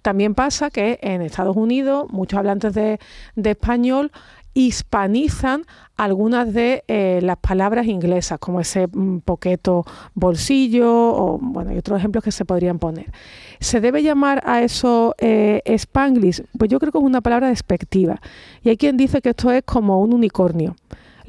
También 0.04 0.36
pasa 0.36 0.70
que 0.70 1.00
en 1.02 1.22
Estados 1.24 1.58
Unidos 1.58 2.06
muchos 2.12 2.38
hablantes 2.38 2.74
de, 2.74 3.00
de 3.36 3.50
español 3.52 4.12
hispanizan 4.54 5.64
algunas 5.98 6.54
de 6.54 6.84
eh, 6.88 7.20
las 7.24 7.38
palabras 7.38 7.88
inglesas, 7.88 8.40
como 8.40 8.60
ese 8.60 8.88
mm, 8.88 9.20
poqueto 9.20 9.84
bolsillo, 10.14 10.90
o 10.90 11.40
bueno, 11.42 11.72
hay 11.72 11.78
otros 11.78 11.98
ejemplos 11.98 12.24
que 12.24 12.32
se 12.32 12.46
podrían 12.46 12.78
poner. 12.78 13.12
¿Se 13.60 13.82
debe 13.82 14.04
llamar 14.04 14.42
a 14.46 14.62
eso 14.62 15.16
eh, 15.18 15.62
spanglish? 15.66 16.44
Pues 16.58 16.70
yo 16.70 16.80
creo 16.80 16.92
que 16.92 17.00
es 17.00 17.04
una 17.04 17.22
palabra 17.22 17.50
despectiva. 17.50 18.22
Y 18.64 18.70
hay 18.70 18.78
quien 18.78 18.96
dice 18.96 19.22
que 19.22 19.30
esto 19.30 19.52
es 19.52 19.64
como 19.64 20.00
un 20.02 20.14
unicornio. 20.14 20.76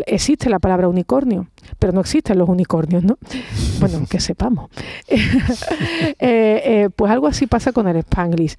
Existe 0.06 0.48
la 0.48 0.58
palabra 0.58 0.88
unicornio, 0.88 1.48
pero 1.78 1.92
no 1.92 2.00
existen 2.00 2.38
los 2.38 2.48
unicornios, 2.48 3.04
¿no? 3.04 3.18
Bueno, 3.80 4.04
que 4.08 4.20
sepamos. 4.20 4.70
Eh, 6.20 6.62
eh, 6.64 6.90
pues 6.94 7.12
algo 7.12 7.26
así 7.26 7.46
pasa 7.46 7.72
con 7.72 7.86
el 7.88 7.96
spanglish. 7.98 8.56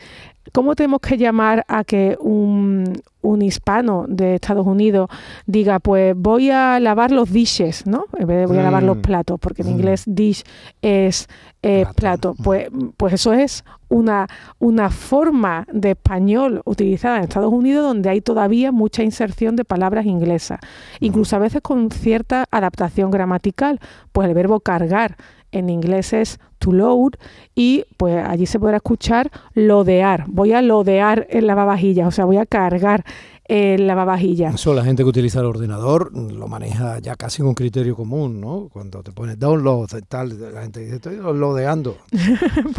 ¿Cómo 0.51 0.75
tenemos 0.75 0.99
que 1.01 1.17
llamar 1.17 1.65
a 1.67 1.83
que 1.83 2.17
un, 2.19 3.01
un 3.21 3.41
hispano 3.41 4.05
de 4.07 4.35
Estados 4.35 4.65
Unidos 4.65 5.09
diga, 5.45 5.79
pues 5.79 6.13
voy 6.15 6.49
a 6.51 6.79
lavar 6.79 7.11
los 7.11 7.31
dishes, 7.31 7.85
¿no? 7.85 8.05
En 8.17 8.27
vez 8.27 8.37
de 8.39 8.45
voy 8.45 8.57
a 8.57 8.63
lavar 8.63 8.83
los 8.83 8.97
Mm. 8.97 9.01
platos, 9.01 9.39
porque 9.39 9.61
en 9.61 9.67
Mm. 9.69 9.71
inglés 9.71 10.03
dish 10.07 10.43
es 10.81 11.27
eh, 11.61 11.81
Plato. 11.83 12.33
plato. 12.33 12.35
Pues, 12.41 12.69
pues 12.95 13.13
eso 13.15 13.33
es 13.33 13.65
una, 13.89 14.27
una 14.59 14.89
forma 14.89 15.65
de 15.73 15.91
español 15.91 16.61
utilizada 16.63 17.17
en 17.17 17.23
Estados 17.23 17.51
Unidos 17.51 17.83
donde 17.83 18.09
hay 18.09 18.21
todavía 18.21 18.71
mucha 18.71 19.03
inserción 19.03 19.57
de 19.57 19.65
palabras 19.65 20.05
inglesas, 20.05 20.59
incluso 21.01 21.35
a 21.35 21.39
veces 21.39 21.61
con 21.61 21.91
cierta 21.91 22.45
adaptación 22.49 23.11
gramatical. 23.11 23.79
Pues 24.13 24.29
el 24.29 24.35
verbo 24.35 24.61
cargar 24.61 25.17
en 25.51 25.69
inglés 25.69 26.13
es 26.13 26.39
to 26.59 26.71
load 26.71 27.13
y 27.55 27.85
pues 27.97 28.23
allí 28.25 28.45
se 28.45 28.59
podrá 28.59 28.77
escuchar 28.77 29.31
lodear. 29.53 30.25
Voy 30.27 30.53
a 30.53 30.61
lodear 30.61 31.27
el 31.29 31.47
lavavajillas, 31.47 32.07
o 32.07 32.11
sea, 32.11 32.25
voy 32.25 32.37
a 32.37 32.45
cargar 32.45 33.05
el 33.49 33.87
lavavajillas. 33.87 34.53
Eso 34.53 34.75
la 34.75 34.83
gente 34.83 35.01
que 35.01 35.09
utiliza 35.09 35.39
el 35.39 35.47
ordenador 35.47 36.15
lo 36.15 36.47
maneja 36.47 36.99
ya 36.99 37.15
casi 37.15 37.41
con 37.41 37.55
criterio 37.55 37.95
común, 37.95 38.39
¿no? 38.39 38.69
Cuando 38.71 39.01
te 39.01 39.11
pones 39.11 39.39
download 39.39 39.89
tal, 40.07 40.53
la 40.53 40.61
gente 40.61 40.81
dice, 40.81 40.97
estoy 40.97 41.15
downloadeando. 41.15 41.97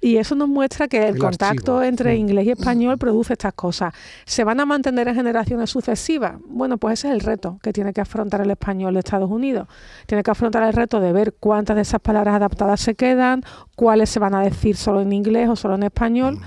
Y 0.00 0.16
eso 0.16 0.34
nos 0.34 0.48
muestra 0.48 0.88
que 0.88 1.08
el, 1.08 1.14
El 1.14 1.18
contacto 1.18 1.76
archivo, 1.76 1.82
entre 1.82 2.14
sí. 2.14 2.20
inglés 2.20 2.46
y 2.46 2.50
español 2.50 2.96
produce 2.96 3.34
estas 3.34 3.52
cosas. 3.52 3.92
¿Se 4.24 4.42
van 4.42 4.58
a 4.60 4.66
mantener 4.66 5.06
en 5.08 5.14
generaciones 5.14 5.68
sucesivas? 5.68 6.36
Bueno, 6.48 6.78
pues 6.78 7.00
ese 7.00 7.08
es 7.08 7.14
el 7.14 7.20
reto 7.20 7.58
que 7.62 7.72
tiene 7.72 7.92
que 7.92 8.00
afrontar 8.00 8.40
el 8.40 8.50
español 8.50 8.94
de 8.94 9.00
Estados 9.00 9.30
Unidos. 9.30 9.68
Tiene 10.06 10.22
que 10.22 10.30
afrontar 10.30 10.62
el 10.62 10.72
reto 10.72 10.98
de 10.98 11.12
ver 11.12 11.34
cuántas 11.38 11.76
de 11.76 11.82
esas 11.82 12.00
palabras 12.00 12.34
adaptadas 12.34 12.80
se 12.80 12.94
quedan, 12.94 13.42
cuáles 13.74 14.08
se 14.08 14.18
van 14.18 14.34
a 14.34 14.40
decir 14.40 14.76
solo 14.76 15.02
en 15.02 15.12
inglés 15.12 15.48
o 15.50 15.56
solo 15.56 15.74
en 15.74 15.82
español. 15.82 16.38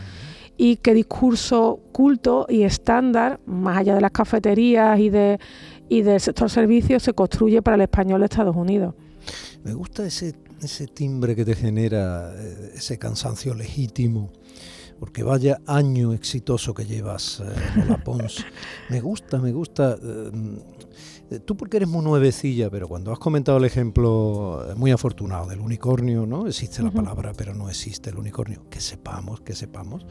Y 0.62 0.76
qué 0.76 0.94
discurso 0.94 1.80
culto 1.94 2.46
y 2.50 2.64
estándar, 2.64 3.40
más 3.46 3.78
allá 3.78 3.96
de 3.96 4.02
las 4.02 4.12
cafeterías 4.12 5.00
y, 5.00 5.10
de, 5.10 5.40
y 5.88 6.02
del 6.02 6.20
sector 6.20 6.50
servicios, 6.50 7.02
se 7.02 7.14
construye 7.14 7.62
para 7.62 7.76
el 7.76 7.82
español 7.82 8.20
de 8.20 8.26
Estados 8.26 8.58
Unidos. 8.58 8.94
Me 9.64 9.74
gusta 9.74 10.06
ese, 10.06 10.36
ese 10.62 10.88
timbre 10.88 11.34
que 11.34 11.46
te 11.46 11.56
genera, 11.56 12.34
eh, 12.36 12.74
ese 12.76 12.98
cansancio 13.00 13.54
legítimo. 13.56 14.34
Porque 15.00 15.24
vaya 15.24 15.62
año 15.66 16.12
exitoso 16.12 16.74
que 16.74 16.86
llevas, 16.86 17.40
eh, 17.40 17.46
Lola 17.78 17.96
Pons. 18.04 18.46
Me 18.90 19.00
gusta, 19.00 19.38
me 19.38 19.54
gusta. 19.54 19.98
eh, 19.98 21.40
tú 21.40 21.56
porque 21.56 21.78
eres 21.78 21.88
muy 21.88 22.04
nuevecilla, 22.04 22.70
pero 22.70 22.90
cuando 22.90 23.14
has 23.14 23.20
comentado 23.20 23.60
el 23.60 23.64
ejemplo 23.64 24.66
eh, 24.70 24.76
muy 24.76 24.92
afortunado 24.92 25.48
del 25.48 25.62
unicornio, 25.62 26.26
¿no? 26.26 26.48
Existe 26.48 26.84
la 26.84 26.92
palabra, 26.92 27.32
pero 27.32 27.54
no 27.56 27.70
existe 27.70 28.10
el 28.10 28.18
unicornio. 28.18 28.66
Que 28.70 28.82
sepamos, 28.82 29.40
que 29.40 29.56
sepamos. 29.56 30.06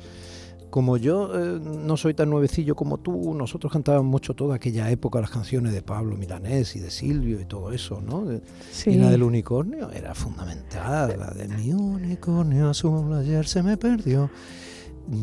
Como 0.70 0.98
yo 0.98 1.30
eh, 1.34 1.60
no 1.60 1.96
soy 1.96 2.12
tan 2.12 2.28
nuevecillo 2.28 2.76
como 2.76 2.98
tú, 2.98 3.34
nosotros 3.34 3.72
cantábamos 3.72 4.10
mucho 4.10 4.34
toda 4.34 4.56
aquella 4.56 4.90
época 4.90 5.20
las 5.20 5.30
canciones 5.30 5.72
de 5.72 5.82
Pablo 5.82 6.16
Milanés 6.16 6.76
y 6.76 6.80
de 6.80 6.90
Silvio 6.90 7.40
y 7.40 7.46
todo 7.46 7.72
eso, 7.72 8.02
¿no? 8.02 8.26
Sí. 8.70 8.90
y 8.90 8.94
la 8.96 9.10
del 9.10 9.22
unicornio 9.22 9.90
era 9.90 10.14
fundamental, 10.14 11.16
la 11.18 11.30
de 11.30 11.48
mi 11.48 11.72
unicornio 11.72 12.68
azul 12.68 13.14
ayer 13.14 13.46
se 13.46 13.62
me 13.62 13.76
perdió. 13.76 14.30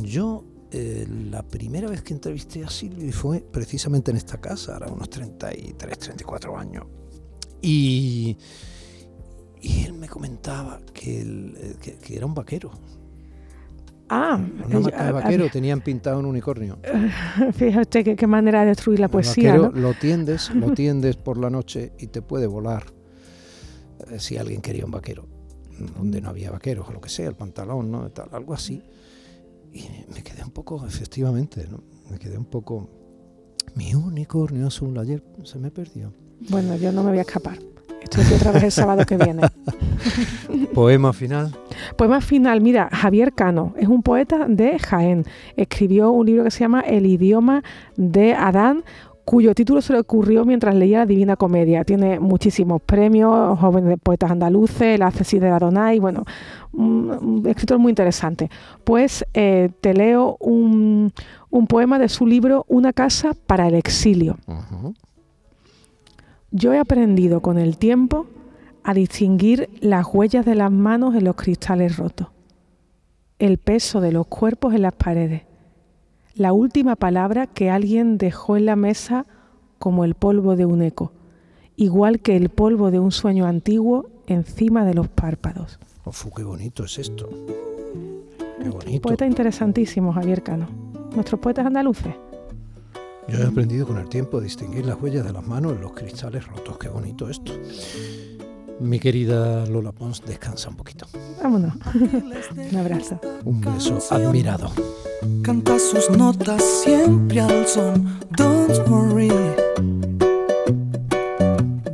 Yo, 0.01 0.43
eh, 0.71 1.07
la 1.29 1.43
primera 1.43 1.87
vez 1.87 2.01
que 2.01 2.13
entrevisté 2.13 2.63
a 2.63 2.69
Silvio 2.69 3.11
fue 3.13 3.41
precisamente 3.41 4.09
en 4.11 4.17
esta 4.17 4.41
casa, 4.41 4.73
ahora 4.73 4.87
unos 4.87 5.09
33, 5.09 5.99
34 5.99 6.57
años. 6.57 6.85
Y, 7.61 8.35
y 9.61 9.83
él 9.83 9.93
me 9.93 10.07
comentaba 10.07 10.79
que, 10.93 11.21
él, 11.21 11.53
eh, 11.57 11.75
que, 11.79 11.97
que 11.97 12.15
era 12.17 12.25
un 12.25 12.33
vaquero. 12.33 12.71
Ah, 14.09 14.39
Una 14.67 14.79
marca 14.79 15.05
de 15.05 15.11
vaquero 15.11 15.49
tenían 15.49 15.81
pintado 15.81 16.19
un 16.19 16.25
unicornio. 16.25 16.77
fíjate 17.53 18.03
qué, 18.03 18.15
qué 18.15 18.27
manera 18.27 18.61
de 18.61 18.67
destruir 18.67 18.99
la 18.99 19.07
poesía, 19.07 19.53
vaquero 19.53 19.71
¿no? 19.73 19.81
lo 19.81 19.93
tiendes, 19.95 20.53
lo 20.53 20.71
tiendes 20.75 21.15
por 21.15 21.37
la 21.37 21.49
noche 21.49 21.93
y 21.97 22.07
te 22.07 22.21
puede 22.21 22.45
volar. 22.45 22.83
Eh, 24.11 24.19
si 24.19 24.37
alguien 24.37 24.61
quería 24.61 24.85
un 24.85 24.91
vaquero, 24.91 25.25
donde 25.97 26.21
no 26.21 26.29
había 26.29 26.51
vaqueros 26.51 26.87
o 26.87 26.91
lo 26.91 27.01
que 27.01 27.09
sea, 27.09 27.27
el 27.27 27.35
pantalón, 27.35 27.89
¿no? 27.91 28.09
Tal, 28.11 28.29
algo 28.31 28.53
así. 28.53 28.83
Y 29.73 29.87
me 30.13 30.23
quedé 30.23 30.43
un 30.43 30.51
poco, 30.51 30.85
efectivamente, 30.85 31.67
¿no? 31.69 31.83
Me 32.09 32.19
quedé 32.19 32.37
un 32.37 32.45
poco. 32.45 32.89
Mi 33.75 33.93
unicornio 33.95 34.67
azul 34.67 34.97
ayer 34.99 35.23
se 35.43 35.57
me 35.57 35.71
perdió. 35.71 36.13
Bueno, 36.49 36.75
yo 36.77 36.91
no 36.91 37.03
me 37.03 37.09
voy 37.09 37.17
a 37.17 37.21
escapar. 37.21 37.57
Estoy 38.05 38.35
otra 38.35 38.51
vez 38.51 38.63
el 38.63 38.71
sábado 38.71 39.05
que 39.05 39.17
viene. 39.17 39.41
Poema 40.73 41.11
final. 41.11 41.55
Poema 41.97 42.21
final, 42.21 42.61
mira, 42.61 42.89
Javier 42.91 43.33
Cano 43.33 43.73
es 43.77 43.87
un 43.87 44.03
poeta 44.03 44.45
de 44.47 44.77
Jaén. 44.79 45.25
Escribió 45.57 46.11
un 46.11 46.25
libro 46.27 46.43
que 46.43 46.51
se 46.51 46.59
llama 46.59 46.81
El 46.81 47.05
idioma 47.05 47.63
de 47.97 48.33
Adán 48.33 48.83
cuyo 49.25 49.55
título 49.55 49.81
se 49.81 49.91
le 49.93 49.99
ocurrió 49.99 50.45
mientras 50.45 50.75
leía 50.75 50.99
la 50.99 51.05
Divina 51.07 51.35
Comedia. 51.35 51.83
Tiene 51.83 52.19
muchísimos 52.19 52.79
premios, 52.83 53.59
jóvenes 53.59 53.97
poetas 54.01 54.29
andaluces, 54.29 54.95
el 54.95 55.01
Accesi 55.01 55.39
de 55.39 55.49
Adonai, 55.49 55.97
bueno, 55.97 56.25
un, 56.71 57.43
escritor 57.47 57.79
muy 57.79 57.89
interesante. 57.89 58.51
Pues 58.83 59.25
eh, 59.33 59.71
te 59.81 59.95
leo 59.95 60.37
un, 60.39 61.11
poema 61.67 61.97
de 61.97 62.07
su 62.07 62.27
libro 62.27 62.65
Una 62.67 62.93
casa 62.93 63.31
para 63.47 63.67
el 63.67 63.73
exilio. 63.73 64.37
Yo 66.55 66.73
he 66.73 66.79
aprendido 66.79 67.41
con 67.41 67.57
el 67.57 67.77
tiempo 67.77 68.27
a 68.83 68.93
distinguir 68.93 69.69
las 69.81 70.05
huellas 70.11 70.45
de 70.45 70.55
las 70.55 70.71
manos 70.71 71.15
en 71.15 71.25
los 71.25 71.35
cristales 71.35 71.97
rotos, 71.97 72.27
el 73.39 73.57
peso 73.57 73.99
de 73.99 74.11
los 74.11 74.27
cuerpos 74.27 74.73
en 74.73 74.83
las 74.83 74.93
paredes 74.93 75.43
la 76.35 76.51
última 76.51 76.95
palabra 76.97 77.47
que 77.47 77.69
alguien 77.69 78.17
dejó 78.17 78.57
en 78.57 78.65
la 78.65 78.75
mesa 78.75 79.25
como 79.79 80.03
el 80.03 80.15
polvo 80.15 80.55
de 80.55 80.65
un 80.65 80.81
eco, 80.81 81.13
igual 81.77 82.19
que 82.19 82.35
el 82.35 82.49
polvo 82.49 82.91
de 82.91 82.99
un 82.99 83.11
sueño 83.11 83.45
antiguo 83.45 84.09
encima 84.27 84.85
de 84.85 84.93
los 84.93 85.07
párpados. 85.07 85.79
Uf, 86.05 86.25
qué 86.35 86.43
bonito 86.43 86.83
es 86.83 86.99
esto. 86.99 87.29
Qué 88.61 88.69
bonito. 88.69 89.01
Poeta 89.01 89.25
interesantísimo, 89.25 90.11
Javier 90.11 90.43
Cano. 90.43 90.67
Nuestros 91.13 91.39
poetas 91.39 91.65
andaluces. 91.65 92.13
Yo 93.27 93.39
he 93.39 93.45
aprendido 93.45 93.87
con 93.87 93.97
el 93.97 94.07
tiempo 94.07 94.37
a 94.37 94.41
distinguir 94.41 94.85
las 94.85 95.01
huellas 95.01 95.25
de 95.25 95.33
las 95.33 95.45
manos 95.45 95.73
en 95.73 95.81
los 95.81 95.93
cristales 95.93 96.45
rotos. 96.47 96.77
Qué 96.77 96.89
bonito 96.89 97.27
esto. 97.29 97.51
Mi 98.79 98.99
querida 98.99 99.65
Lola 99.65 99.91
Pons, 99.91 100.21
descansa 100.25 100.69
un 100.69 100.75
poquito. 100.75 101.07
Vámonos. 101.41 101.73
un 101.95 102.77
abrazo. 102.77 103.19
Un 103.45 103.61
beso 103.61 103.99
admirado. 104.11 104.71
Canta 105.41 105.79
sus 105.79 106.09
notas 106.11 106.63
siempre 106.83 107.41
al 107.41 107.65
son. 107.67 108.19
Don't 108.37 108.87
worry. 108.87 109.31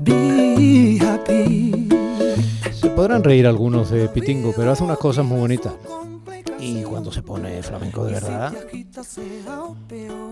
Be 0.03 0.99
happy. 0.99 1.87
Se 2.73 2.89
podrán 2.89 3.23
reír 3.23 3.47
algunos 3.47 3.89
de 3.91 4.09
Pitingo, 4.09 4.51
pero 4.55 4.71
hace 4.71 4.83
unas 4.83 4.97
cosas 4.97 5.23
muy 5.23 5.39
bonitas. 5.39 5.73
Cuando 7.11 7.21
se 7.21 7.27
pone 7.27 7.61
flamenco 7.61 8.05
de 8.05 8.13
verdad, 8.13 8.53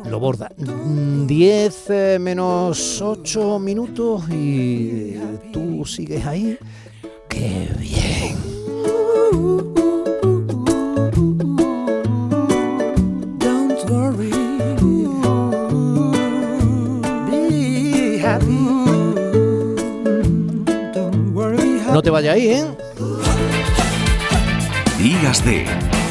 lo 0.06 0.18
borda. 0.18 0.50
10 0.56 1.90
eh, 1.90 2.18
menos 2.22 3.02
8 3.02 3.60
minutos 3.60 4.30
y 4.30 5.16
tú 5.52 5.86
sigues 5.86 6.26
ahí. 6.26 6.58
¡Qué 7.28 7.68
bien! 7.78 8.38
No 21.92 22.02
te 22.02 22.10
vayas 22.10 22.36
ahí, 22.36 22.48
¿eh? 22.48 22.66
Días 24.98 25.44
de 25.44 25.99